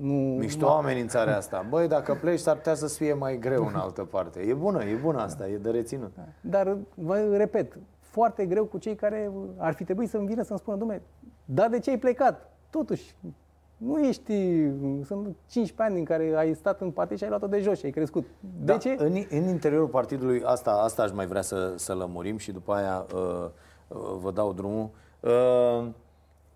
Nu, 0.00 0.12
Mișto 0.12 0.66
ma... 0.66 0.76
amenințarea 0.76 1.36
asta. 1.36 1.66
Băi, 1.70 1.88
dacă 1.88 2.18
pleci, 2.20 2.38
s-ar 2.38 2.56
putea 2.56 2.74
să 2.74 2.86
fie 2.86 3.12
mai 3.12 3.38
greu 3.38 3.66
în 3.66 3.74
altă 3.74 4.04
parte. 4.04 4.40
E 4.40 4.54
bună, 4.54 4.84
e 4.84 4.94
bună 4.94 5.20
asta, 5.20 5.48
e 5.48 5.56
de 5.56 5.70
reținut. 5.70 6.12
Da. 6.16 6.22
Dar, 6.40 6.76
vă 6.94 7.36
repet, 7.36 7.78
foarte 7.98 8.46
greu 8.46 8.64
cu 8.64 8.78
cei 8.78 8.94
care 8.94 9.30
ar 9.56 9.72
fi 9.72 9.84
trebuit 9.84 10.08
să-mi 10.08 10.26
vină 10.26 10.42
să-mi 10.42 10.58
spună, 10.58 10.76
domnule, 10.76 11.02
dar 11.44 11.68
de 11.68 11.78
ce 11.78 11.90
ai 11.90 11.98
plecat? 11.98 12.52
Totuși, 12.70 13.16
nu 13.76 13.98
ești, 13.98 14.32
sunt 15.04 15.36
15 15.46 15.72
ani 15.76 15.98
în 15.98 16.04
care 16.04 16.32
ai 16.36 16.54
stat 16.54 16.80
în 16.80 16.90
partid 16.90 17.16
și 17.16 17.22
ai 17.22 17.28
luat-o 17.28 17.46
de 17.46 17.60
jos 17.60 17.78
și 17.78 17.84
ai 17.84 17.90
crescut. 17.90 18.26
De 18.40 18.72
da, 18.72 18.76
ce? 18.76 18.94
În, 18.98 19.24
în 19.30 19.48
interiorul 19.48 19.88
partidului, 19.88 20.42
asta, 20.44 20.70
asta 20.70 21.02
aș 21.02 21.12
mai 21.12 21.26
vrea 21.26 21.42
să, 21.42 21.72
să 21.76 21.94
lămurim 21.94 22.36
și 22.36 22.52
după 22.52 22.72
aia 22.72 23.06
uh, 23.14 23.48
uh, 23.88 23.98
vă 24.20 24.30
dau 24.30 24.52
drumul. 24.52 24.90
Uh, 25.20 25.86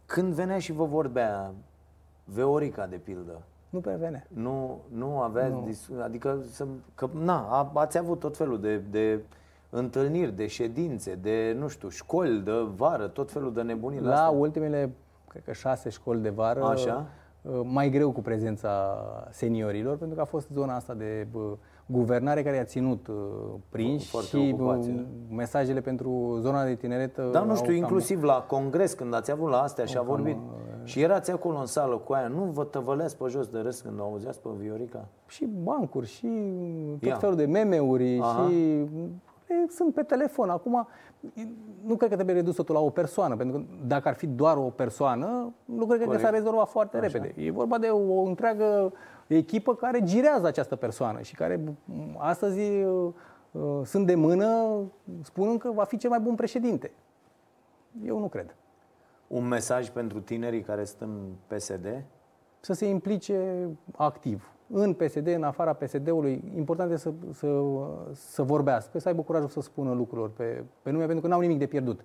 când 0.08 0.32
venea 0.32 0.58
și 0.58 0.72
vă 0.72 0.84
vorbea 0.84 1.52
Veorica, 2.24 2.86
de 2.86 2.96
pildă. 2.96 3.42
Nu 3.70 3.80
prea 3.80 3.96
venea. 3.96 4.26
Nu, 4.28 4.80
nu 4.88 5.20
aveați, 5.20 5.52
nu. 5.52 5.62
Dis- 5.64 5.90
adică, 6.02 6.38
să, 6.50 6.66
că, 6.94 7.08
na, 7.12 7.70
ați 7.74 7.98
avut 7.98 8.18
tot 8.18 8.36
felul 8.36 8.60
de, 8.60 8.76
de 8.76 9.20
întâlniri, 9.70 10.32
de 10.32 10.46
ședințe, 10.46 11.14
de, 11.14 11.56
nu 11.58 11.68
știu, 11.68 11.88
școli 11.88 12.40
de 12.40 12.52
vară, 12.76 13.06
tot 13.06 13.30
felul 13.30 13.52
de 13.52 13.62
nebunii. 13.62 14.00
La 14.00 14.12
astea. 14.12 14.38
ultimele, 14.38 14.92
cred 15.28 15.44
că 15.44 15.52
șase 15.52 15.88
școli 15.88 16.20
de 16.20 16.30
vară, 16.30 16.64
Așa? 16.64 17.06
Uh, 17.42 17.60
mai 17.64 17.90
greu 17.90 18.12
cu 18.12 18.20
prezența 18.20 19.04
seniorilor, 19.30 19.96
pentru 19.96 20.16
că 20.16 20.22
a 20.22 20.24
fost 20.24 20.48
zona 20.52 20.74
asta 20.74 20.94
de 20.94 21.26
guvernare 21.90 22.42
care 22.42 22.59
a 22.59 22.64
ținut 22.64 23.07
uh, 23.07 23.14
prinși 23.68 24.09
Foarte 24.09 24.29
și 24.29 24.51
ocupație. 24.53 24.92
Da. 24.92 25.35
mesajele 25.35 25.81
pentru 25.81 26.38
zona 26.40 26.64
de 26.64 26.74
tineret. 26.74 27.16
Da, 27.33 27.42
nu 27.42 27.55
știu, 27.55 27.72
inclusiv 27.72 28.18
cam, 28.18 28.27
la 28.27 28.44
congres, 28.48 28.92
când 28.92 29.14
ați 29.14 29.31
avut 29.31 29.51
la 29.51 29.62
astea 29.62 29.85
și 29.85 29.96
a 29.96 30.03
vorbit. 30.03 30.37
Și 30.85 31.01
erați 31.01 31.31
acolo 31.31 31.59
în 31.59 31.66
sală 31.66 31.96
cu 31.96 32.12
aia, 32.12 32.29
nu 32.29 32.42
vă 32.42 32.64
tăvăleați 32.64 33.16
pe 33.16 33.24
jos 33.29 33.46
de 33.46 33.59
râs 33.59 33.81
când 33.81 34.01
o 34.01 34.03
auzeați 34.03 34.40
pe 34.40 34.48
Viorica? 34.59 35.09
Și 35.27 35.48
bancuri, 35.62 36.07
și 36.07 36.29
tot 37.01 37.09
Ia. 37.09 37.16
felul 37.16 37.37
de 37.37 37.44
meme-uri, 37.44 38.18
Aha. 38.20 38.48
și 38.48 38.55
e, 39.46 39.55
sunt 39.68 39.94
pe 39.94 40.03
telefon. 40.03 40.48
Acum, 40.48 40.88
e, 41.35 41.40
nu 41.85 41.94
cred 41.96 42.09
că 42.09 42.14
trebuie 42.14 42.35
redus 42.35 42.55
totul 42.55 42.74
la 42.74 42.81
o 42.81 42.90
persoană, 42.90 43.37
pentru 43.37 43.59
că 43.59 43.64
dacă 43.87 44.09
ar 44.09 44.14
fi 44.14 44.27
doar 44.27 44.57
o 44.57 44.70
persoană, 44.70 45.53
lucrurile 45.64 45.87
cred 45.87 46.01
că 46.01 46.05
Corect. 46.05 46.24
s-ar 46.24 46.33
rezolva 46.33 46.64
foarte 46.64 46.98
repede. 46.98 47.35
E 47.37 47.51
vorba 47.51 47.79
de 47.79 47.87
o 47.87 48.22
întreagă 48.22 48.92
echipă 49.36 49.74
care 49.74 50.02
girează 50.02 50.46
această 50.46 50.76
persoană 50.76 51.20
și 51.20 51.34
care 51.34 51.60
m, 51.84 52.16
astăzi 52.18 52.60
uh, 52.60 53.12
uh, 53.50 53.80
sunt 53.84 54.06
de 54.06 54.14
mână 54.14 54.80
spunând 55.22 55.58
că 55.58 55.70
va 55.70 55.84
fi 55.84 55.96
cel 55.96 56.10
mai 56.10 56.20
bun 56.20 56.34
președinte. 56.34 56.90
Eu 58.04 58.18
nu 58.18 58.28
cred. 58.28 58.54
Un 59.26 59.48
mesaj 59.48 59.88
pentru 59.88 60.20
tinerii 60.20 60.62
care 60.62 60.84
sunt 60.84 61.00
în 61.00 61.18
PSD? 61.46 62.04
să 62.60 62.72
se 62.72 62.86
implice 62.86 63.68
activ. 63.96 64.52
În 64.70 64.92
PSD, 64.92 65.26
în 65.26 65.42
afara 65.42 65.72
PSD-ului, 65.72 66.52
important 66.56 66.92
este 66.92 67.08
să, 67.08 67.12
să, 67.32 67.62
să 68.12 68.42
vorbească, 68.42 68.98
să 68.98 69.08
aibă 69.08 69.22
curajul 69.22 69.48
să 69.48 69.60
spună 69.60 69.92
lucrurilor 69.92 70.30
pe, 70.30 70.64
pe 70.82 70.90
nume, 70.90 71.04
pentru 71.04 71.22
că 71.22 71.28
n-au 71.28 71.40
nimic 71.40 71.58
de 71.58 71.66
pierdut. 71.66 72.00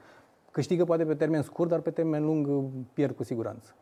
Câștigă 0.51 0.83
poate 0.83 1.05
pe 1.05 1.15
termen 1.15 1.41
scurt, 1.41 1.69
dar 1.69 1.79
pe 1.79 1.91
termen 1.91 2.25
lung 2.25 2.47
uh, 2.47 2.63
pierd 2.93 3.15
cu 3.15 3.23
siguranță. 3.23 3.75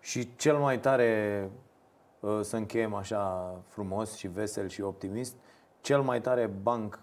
Și 0.00 0.36
cel 0.36 0.56
mai 0.56 0.80
tare, 0.80 1.40
uh, 1.44 1.50
să 2.40 2.56
încheiem 2.56 2.94
așa 2.94 3.54
frumos 3.66 4.14
și 4.16 4.28
vesel 4.28 4.68
și 4.68 4.82
optimist, 4.82 5.36
cel 5.80 6.00
mai 6.00 6.20
tare 6.20 6.50
banc 6.62 6.98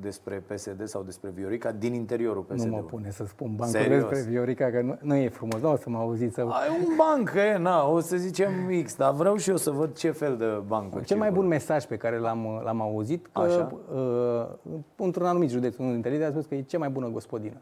despre 0.00 0.44
PSD 0.46 0.86
sau 0.86 1.02
despre 1.02 1.30
Viorica 1.30 1.72
din 1.72 1.94
interiorul 1.94 2.44
Nu 2.48 2.54
PSD-ului. 2.54 2.80
mă 2.80 2.86
pune 2.86 3.10
să 3.10 3.24
spun 3.26 3.54
bancul 3.56 3.80
Serios? 3.80 4.08
despre 4.08 4.30
Viorica, 4.30 4.70
că 4.70 4.80
nu, 4.80 4.98
nu 5.00 5.14
e 5.14 5.28
frumos, 5.28 5.60
nu 5.60 5.72
o 5.72 5.76
să 5.76 5.90
mă 5.90 5.98
auziți 5.98 6.34
să... 6.34 6.40
Ai 6.40 6.68
un 6.86 6.94
banc, 6.96 7.32
e, 7.36 7.56
na, 7.56 7.88
o 7.88 8.00
să 8.00 8.16
zicem 8.16 8.50
X, 8.84 8.96
dar 8.96 9.12
vreau 9.12 9.36
și 9.36 9.50
eu 9.50 9.56
să 9.56 9.70
văd 9.70 9.96
ce 9.96 10.10
fel 10.10 10.36
de 10.36 10.62
bancuri. 10.66 11.04
Cel 11.04 11.16
mai 11.16 11.26
circulă. 11.26 11.46
bun 11.46 11.56
mesaj 11.56 11.84
pe 11.84 11.96
care 11.96 12.18
l-am, 12.18 12.60
l-am 12.64 12.80
auzit, 12.80 13.26
că, 13.32 13.40
Așa. 13.40 13.70
uh, 13.92 14.74
într-un 14.96 15.26
anumit 15.26 15.50
județ, 15.50 15.76
unul 15.76 15.92
dintre 15.92 16.10
lideri 16.10 16.28
a 16.28 16.32
spus 16.32 16.46
că 16.46 16.54
e 16.54 16.62
cea 16.62 16.78
mai 16.78 16.88
bună 16.88 17.08
gospodină. 17.08 17.60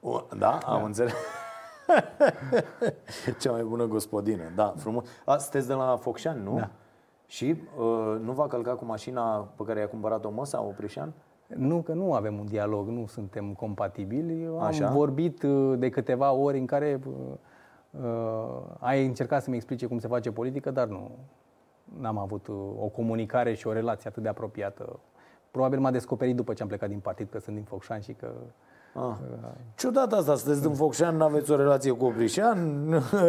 O, 0.00 0.20
da, 0.38 0.58
am 0.64 0.84
înțeles. 0.84 1.12
Cea 3.40 3.50
mai 3.50 3.62
bună 3.62 3.86
gospodină, 3.86 4.42
da, 4.54 4.74
frumos. 4.76 5.08
A, 5.24 5.36
sunteți 5.36 5.66
de 5.66 5.72
la 5.72 5.96
Focșani, 5.96 6.42
nu? 6.42 6.56
Da. 6.56 6.70
Și 7.26 7.56
uh, 7.78 8.20
nu 8.20 8.32
va 8.32 8.46
călca 8.46 8.74
cu 8.74 8.84
mașina 8.84 9.48
pe 9.56 9.62
care 9.64 9.80
i-a 9.80 9.88
cumpărat-o 9.88 10.30
Măsa, 10.30 10.62
Oprișan? 10.62 11.12
Nu, 11.46 11.82
că 11.82 11.92
nu 11.92 12.14
avem 12.14 12.38
un 12.38 12.46
dialog, 12.46 12.88
nu 12.88 13.06
suntem 13.06 13.52
compatibili. 13.52 14.46
Am 14.46 14.60
Așa. 14.60 14.90
vorbit 14.90 15.42
uh, 15.42 15.78
de 15.78 15.88
câteva 15.88 16.32
ori 16.32 16.58
în 16.58 16.66
care 16.66 17.00
uh, 17.06 17.14
uh, 17.90 18.62
ai 18.78 19.06
încercat 19.06 19.42
să-mi 19.42 19.56
explice 19.56 19.86
cum 19.86 19.98
se 19.98 20.08
face 20.08 20.32
politică, 20.32 20.70
dar 20.70 20.86
nu. 20.86 21.10
N-am 21.98 22.18
avut 22.18 22.46
uh, 22.46 22.56
o 22.78 22.86
comunicare 22.86 23.54
și 23.54 23.66
o 23.66 23.72
relație 23.72 24.08
atât 24.08 24.22
de 24.22 24.28
apropiată. 24.28 25.00
Probabil 25.50 25.78
m-a 25.78 25.90
descoperit 25.90 26.36
după 26.36 26.52
ce 26.52 26.62
am 26.62 26.68
plecat 26.68 26.88
din 26.88 27.00
partid 27.00 27.28
că 27.30 27.38
sunt 27.38 27.56
din 27.56 27.64
Focșani 27.64 28.02
și 28.02 28.12
că 28.12 28.32
Ah. 28.94 29.16
Ciudat 29.74 30.12
asta, 30.12 30.36
sunteți 30.36 30.62
din 30.62 30.74
Focșani, 30.74 31.16
nu 31.16 31.24
aveți 31.24 31.50
o 31.50 31.56
relație 31.56 31.92
cu 31.92 32.04
Oprișan, 32.04 32.88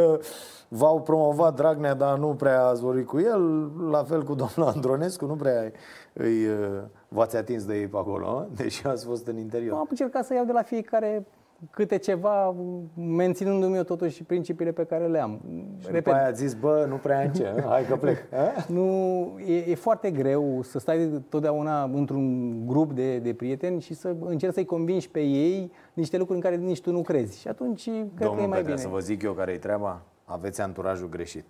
v-au 0.80 1.02
promovat 1.02 1.56
Dragnea, 1.56 1.94
dar 1.94 2.18
nu 2.18 2.28
prea 2.28 2.66
ați 2.66 2.82
vorbit 2.82 3.08
cu 3.08 3.20
el, 3.20 3.72
la 3.90 4.04
fel 4.04 4.24
cu 4.24 4.36
domnul 4.36 4.74
Andronescu, 4.76 5.26
nu 5.26 5.36
prea 5.36 5.72
îi, 6.14 6.46
uh, 6.46 6.82
v-ați 7.08 7.36
atins 7.38 7.66
de 7.66 7.80
ei 7.80 7.88
pe 7.88 7.98
acolo, 7.98 8.46
deși 8.56 8.88
ați 8.88 9.06
fost 9.06 9.28
în 9.28 9.38
interior. 9.38 9.78
am 9.78 9.88
încercat 9.90 10.26
să 10.26 10.34
iau 10.34 10.46
de 10.46 10.52
la 10.52 10.62
fiecare 10.62 11.26
câte 11.72 11.98
ceva, 11.98 12.56
menținându-mi 12.96 13.76
eu 13.76 13.84
totuși 13.84 14.24
principiile 14.24 14.72
pe 14.72 14.84
care 14.84 15.08
le 15.08 15.20
am. 15.20 15.42
Și 15.80 15.92
după 15.92 16.12
aia 16.12 16.28
ați 16.28 16.42
zis, 16.42 16.54
bă, 16.54 16.86
nu 16.90 16.96
prea 16.96 17.22
am 17.22 17.32
ce, 17.32 17.54
hai 17.68 17.86
că 17.86 17.96
plec. 17.96 18.34
A? 18.34 18.66
Nu, 18.74 19.40
e, 19.48 19.72
e 19.72 19.76
foarte 19.76 20.12
greu 20.12 20.62
să 20.62 20.80
stai 20.80 21.24
totdeauna 21.30 21.84
într-un 21.84 22.68
grup 22.68 22.92
de, 22.92 23.18
de 23.18 23.34
prieteni 23.34 23.82
și 23.82 23.94
să 23.94 24.16
încerci 24.20 24.54
să-i 24.54 24.66
convingi 24.66 25.10
pe 25.10 25.20
ei 25.22 25.72
niște 25.94 26.18
lucruri 26.18 26.40
în 26.40 26.50
care 26.50 26.56
nici 26.62 26.82
tu 26.82 26.92
nu 26.92 27.02
crezi. 27.02 27.40
Și 27.40 27.48
atunci 27.48 27.84
cred 27.84 28.08
că 28.16 28.24
e 28.24 28.26
Domnul 28.26 28.48
mai 28.48 28.58
Petre, 28.58 28.74
bine. 28.74 28.84
să 28.84 28.88
vă 28.88 29.00
zic 29.00 29.22
eu 29.22 29.34
care 29.34 29.52
e 29.52 29.58
treaba, 29.58 30.02
aveți 30.26 30.62
anturajul 30.62 31.10
greșit. 31.10 31.46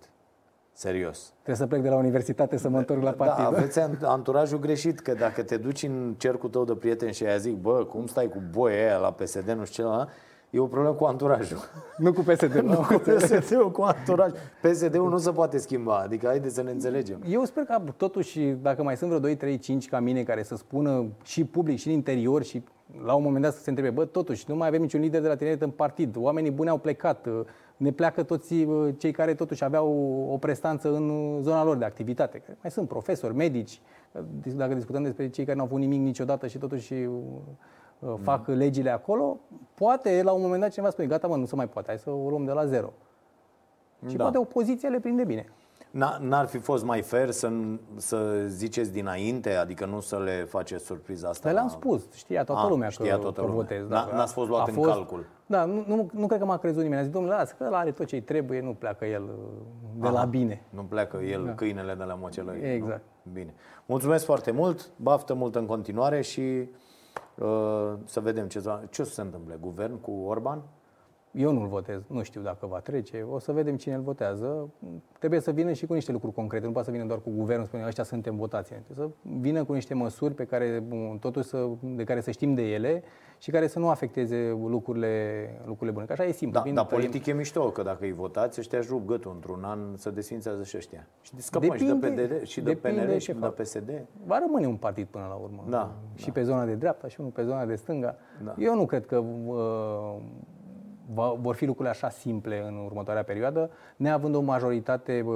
Serios. 0.76 1.32
Trebuie 1.42 1.56
să 1.56 1.66
plec 1.66 1.82
de 1.82 1.88
la 1.88 1.96
universitate 1.96 2.56
să 2.56 2.68
mă 2.68 2.78
întorc 2.78 3.02
la 3.02 3.10
Da, 3.10 3.24
partid. 3.24 3.44
aveți 3.46 3.80
an- 3.80 3.98
anturajul 4.02 4.58
greșit, 4.58 5.00
că 5.00 5.12
dacă 5.14 5.42
te 5.42 5.56
duci 5.56 5.82
în 5.82 6.14
cercul 6.18 6.48
tău 6.48 6.64
de 6.64 6.74
prieteni 6.74 7.12
și 7.12 7.24
aia 7.24 7.36
zic, 7.36 7.54
bă, 7.54 7.84
cum 7.84 8.06
stai 8.06 8.28
cu 8.28 8.42
boia 8.50 8.76
aia 8.76 8.96
la 8.96 9.12
PSD, 9.12 9.48
nu 9.50 9.64
știu 9.64 9.82
ce, 9.84 9.88
la, 9.88 10.08
e 10.54 10.58
o 10.58 10.66
problemă 10.66 10.94
cu 10.94 11.04
anturajul. 11.04 11.58
Nu 11.96 12.12
cu 12.12 12.20
PSD. 12.20 12.54
nu 12.54 12.76
cu 12.76 12.94
PSD-ul, 12.94 13.70
cu 13.70 13.82
anturaj. 13.82 14.32
PSD-ul 14.62 15.10
nu 15.10 15.18
se 15.18 15.30
poate 15.30 15.58
schimba, 15.58 15.98
adică 15.98 16.26
haideți 16.26 16.54
să 16.54 16.62
ne 16.62 16.70
înțelegem. 16.70 17.22
Eu 17.28 17.44
sper 17.44 17.64
că 17.64 17.82
totuși, 17.96 18.40
dacă 18.40 18.82
mai 18.82 18.96
sunt 18.96 19.08
vreo 19.08 19.20
2, 19.20 19.36
3, 19.36 19.58
5 19.58 19.88
ca 19.88 20.00
mine 20.00 20.22
care 20.22 20.42
să 20.42 20.56
spună 20.56 21.06
și 21.24 21.44
public 21.44 21.78
și 21.78 21.86
în 21.86 21.92
interior 21.92 22.42
și 22.42 22.62
la 23.04 23.14
un 23.14 23.22
moment 23.22 23.42
dat 23.42 23.52
să 23.52 23.60
se 23.62 23.70
întrebe, 23.70 23.90
bă, 23.90 24.04
totuși, 24.04 24.44
nu 24.48 24.56
mai 24.56 24.68
avem 24.68 24.80
niciun 24.80 25.00
lider 25.00 25.20
de 25.20 25.28
la 25.28 25.36
tineret 25.36 25.62
în 25.62 25.70
partid, 25.70 26.16
oamenii 26.16 26.50
buni 26.50 26.68
au 26.68 26.78
plecat, 26.78 27.28
ne 27.76 27.90
pleacă 27.90 28.22
toți 28.22 28.54
uh, 28.54 28.94
cei 28.98 29.12
care 29.12 29.34
totuși 29.34 29.64
aveau 29.64 29.88
o 30.30 30.38
prestanță 30.38 30.94
în 30.94 31.38
zona 31.42 31.64
lor 31.64 31.76
de 31.76 31.84
activitate. 31.84 32.38
Că 32.38 32.52
Mai 32.62 32.70
sunt 32.70 32.88
profesori, 32.88 33.34
medici, 33.34 33.80
dacă 34.56 34.74
discutăm 34.74 35.02
despre 35.02 35.28
cei 35.28 35.44
care 35.44 35.56
nu 35.56 35.62
au 35.62 35.68
avut 35.68 35.80
nimic 35.80 36.00
niciodată 36.00 36.46
și 36.46 36.58
totuși 36.58 36.94
uh, 38.04 38.10
uh, 38.12 38.18
fac 38.22 38.46
legile 38.46 38.90
acolo, 38.90 39.36
poate 39.74 40.22
la 40.22 40.32
un 40.32 40.40
moment 40.42 40.60
dat 40.60 40.70
cineva 40.70 40.90
spune, 40.90 41.06
gata 41.06 41.26
mă, 41.26 41.36
nu 41.36 41.44
se 41.44 41.54
mai 41.56 41.68
poate, 41.68 41.88
hai 41.88 41.98
să 41.98 42.10
o 42.10 42.28
luăm 42.28 42.44
de 42.44 42.52
la 42.52 42.66
zero. 42.66 42.92
Și 44.08 44.16
Da. 44.16 44.22
poate 44.22 44.38
opoziția 44.38 44.88
le 44.88 45.00
prinde 45.00 45.24
bine. 45.24 45.46
N- 45.90 46.18
N-ar 46.20 46.46
fi 46.46 46.58
fost 46.58 46.84
mai 46.84 47.02
fair 47.02 47.30
să, 47.30 47.50
să 47.96 48.44
ziceți 48.46 48.92
dinainte, 48.92 49.54
adică 49.54 49.86
nu 49.86 50.00
să 50.00 50.18
le 50.18 50.44
faceți 50.48 50.84
surpriza 50.84 51.28
asta? 51.28 51.42
Dar 51.44 51.52
le-am 51.52 51.66
la- 51.66 51.72
spus, 51.72 52.12
știa 52.12 52.44
toată 52.44 52.62
Ah, 52.62 52.68
lumea 52.70 52.88
știa 52.88 53.14
că, 53.14 53.20
toată 53.20 53.40
că 53.40 53.46
lumea. 53.46 53.60
votez. 53.62 53.88
N-a- 53.88 54.08
n-ați 54.12 54.32
fost 54.32 54.48
luat 54.48 54.68
A 54.68 54.72
în 54.76 54.82
calcul. 54.82 55.26
Da, 55.46 55.64
nu, 55.64 55.84
nu, 55.86 56.08
nu 56.12 56.26
cred 56.26 56.38
că 56.38 56.44
m-a 56.46 56.56
crezut 56.58 56.82
nimeni. 56.82 57.00
A 57.00 57.02
zis, 57.04 57.12
domnule, 57.12 57.34
lasă 57.34 57.54
că 57.58 57.64
ăla 57.64 57.78
are 57.78 57.90
tot 57.90 58.06
ce-i 58.06 58.20
trebuie, 58.22 58.60
nu 58.60 58.74
pleacă 58.74 59.04
el 59.04 59.22
uh, 59.22 59.30
de 59.96 60.08
la 60.08 60.16
Aha, 60.18 60.24
bine. 60.24 60.62
Nu 60.70 60.82
pleacă 60.82 61.16
el, 61.16 61.52
câinele 61.56 61.94
de 61.94 62.04
la 62.04 62.14
măcelărie. 62.14 62.72
Exact. 62.72 63.02
Nu? 63.22 63.32
Bine. 63.32 63.54
Mulțumesc 63.86 64.24
foarte 64.24 64.50
mult, 64.50 64.90
baftă 64.96 65.34
mult 65.34 65.54
în 65.54 65.66
continuare 65.66 66.20
și 66.20 66.40
uh, 66.40 66.66
să 68.04 68.20
vedem 68.20 68.48
ce, 68.48 68.60
ce 68.90 69.02
o 69.02 69.04
să 69.04 69.12
se 69.12 69.20
întâmple. 69.20 69.56
Guvern 69.60 70.00
cu 70.00 70.10
Orban? 70.10 70.62
Eu 71.36 71.52
nu-l 71.52 71.66
votez, 71.66 72.02
nu 72.06 72.22
știu 72.22 72.40
dacă 72.40 72.66
va 72.66 72.78
trece, 72.78 73.22
o 73.30 73.38
să 73.38 73.52
vedem 73.52 73.76
cine 73.76 73.94
îl 73.94 74.00
votează. 74.00 74.68
Trebuie 75.18 75.40
să 75.40 75.50
vină 75.50 75.72
și 75.72 75.86
cu 75.86 75.92
niște 75.94 76.12
lucruri 76.12 76.34
concrete, 76.34 76.66
nu 76.66 76.72
poate 76.72 76.86
să 76.86 76.92
vină 76.94 77.06
doar 77.06 77.18
cu 77.20 77.30
guvernul, 77.30 77.66
spune 77.66 77.84
ăștia 77.86 78.04
suntem 78.04 78.36
votați. 78.36 78.68
Trebuie 78.72 78.96
să 79.06 79.08
vină 79.40 79.64
cu 79.64 79.72
niște 79.72 79.94
măsuri 79.94 80.34
pe 80.34 80.44
care, 80.44 80.82
bun, 80.86 81.18
totuși 81.20 81.48
să, 81.48 81.68
de 81.82 82.04
care 82.04 82.20
să 82.20 82.30
știm 82.30 82.54
de 82.54 82.62
ele 82.62 83.02
și 83.38 83.50
care 83.50 83.66
să 83.66 83.78
nu 83.78 83.88
afecteze 83.88 84.56
lucrurile, 84.66 85.44
lucrurile 85.64 85.90
bune. 85.92 86.04
Că 86.06 86.12
așa 86.12 86.24
e 86.24 86.32
simplu. 86.32 86.58
Da, 86.58 86.64
Vin, 86.64 86.74
dar 86.74 86.84
tăiem- 86.86 86.88
politic 87.00 87.26
e 87.26 87.32
mișto, 87.32 87.70
că 87.70 87.82
dacă 87.82 88.04
îi 88.04 88.12
votați, 88.12 88.60
ăștia 88.60 88.78
își 88.78 88.88
rup 88.88 89.06
gâtul 89.06 89.30
într-un 89.34 89.62
an 89.64 89.78
să 89.96 90.10
desfințează 90.10 90.62
și 90.62 90.76
ăștia. 90.76 91.06
Și 91.20 91.32
scăpăm 91.36 91.76
și 91.76 91.84
de 91.84 91.92
Depinde- 91.92 92.22
PDR, 92.22 92.44
și 92.44 92.60
de 92.60 92.72
depinde 92.72 93.00
PNR, 93.00 93.10
ce 93.12 93.18
și 93.18 93.32
de 93.32 93.38
fac. 93.38 93.54
PSD. 93.54 94.06
va 94.26 94.38
rămâne 94.38 94.66
un 94.66 94.76
partid 94.76 95.06
până 95.06 95.24
la 95.28 95.34
urmă. 95.34 95.64
Da, 95.68 95.94
și 96.14 96.30
pe 96.30 96.42
zona 96.42 96.64
de 96.64 96.74
dreapta 96.74 97.08
și 97.08 97.20
unul 97.20 97.32
pe 97.32 97.42
zona 97.42 97.64
de 97.66 97.74
stânga. 97.74 98.16
Da. 98.44 98.54
Eu 98.58 98.74
nu 98.74 98.86
cred 98.86 99.06
că 99.06 99.16
uh, 99.46 100.16
va, 101.12 101.34
vor 101.40 101.54
fi 101.54 101.64
lucrurile 101.66 101.94
așa 101.94 102.08
simple 102.08 102.64
în 102.66 102.76
următoarea 102.84 103.22
perioadă. 103.22 103.70
Neavând 103.96 104.34
o 104.34 104.40
majoritate 104.40 105.24
uh, 105.26 105.34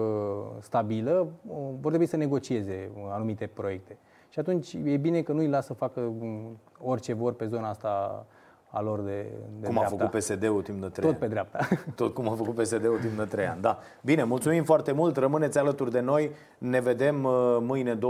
stabilă, 0.61 1.27
uh, 1.47 1.57
vor 1.81 1.89
trebui 1.89 2.07
să 2.07 2.17
negocieze 2.17 2.91
uh, 2.95 3.03
anumite 3.11 3.47
proiecte. 3.47 3.97
Și 4.29 4.39
atunci 4.39 4.73
e 4.85 4.97
bine 4.97 5.23
că 5.23 5.33
nu-i 5.33 5.49
lasă 5.49 5.67
să 5.67 5.73
facă 5.73 6.01
um, 6.01 6.59
orice 6.81 7.13
vor 7.13 7.33
pe 7.33 7.47
zona 7.47 7.69
asta 7.69 8.27
a 8.71 8.81
lor 8.81 9.01
de, 9.01 9.27
de 9.61 9.67
Cum 9.67 9.79
a 9.79 9.81
dreapta. 9.85 9.97
făcut 9.97 10.19
PSD-ul 10.19 10.63
timp 10.63 10.81
de 10.81 10.87
trei 10.89 11.05
Tot 11.05 11.11
ani. 11.11 11.21
pe 11.21 11.27
dreapta. 11.27 11.69
Tot 11.95 12.15
cum 12.15 12.29
a 12.29 12.35
făcut 12.35 12.55
PSD-ul 12.55 12.99
timp 13.01 13.17
de 13.19 13.25
3 13.25 13.47
ani. 13.47 13.61
Da. 13.61 13.79
Bine, 14.03 14.25
mulțumim 14.25 14.65
foarte 14.65 14.93
mult, 14.93 15.17
rămâneți 15.17 15.59
alături 15.59 15.91
de 15.91 16.01
noi. 16.01 16.31
Ne 16.59 16.81
vedem 16.81 17.25
uh, 17.25 17.57
mâine 17.61 17.99
22.30 17.99 18.01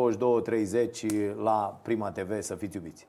la 1.43 1.81
Prima 1.83 2.11
TV. 2.11 2.41
Să 2.41 2.55
fiți 2.55 2.77
iubiți! 2.77 3.09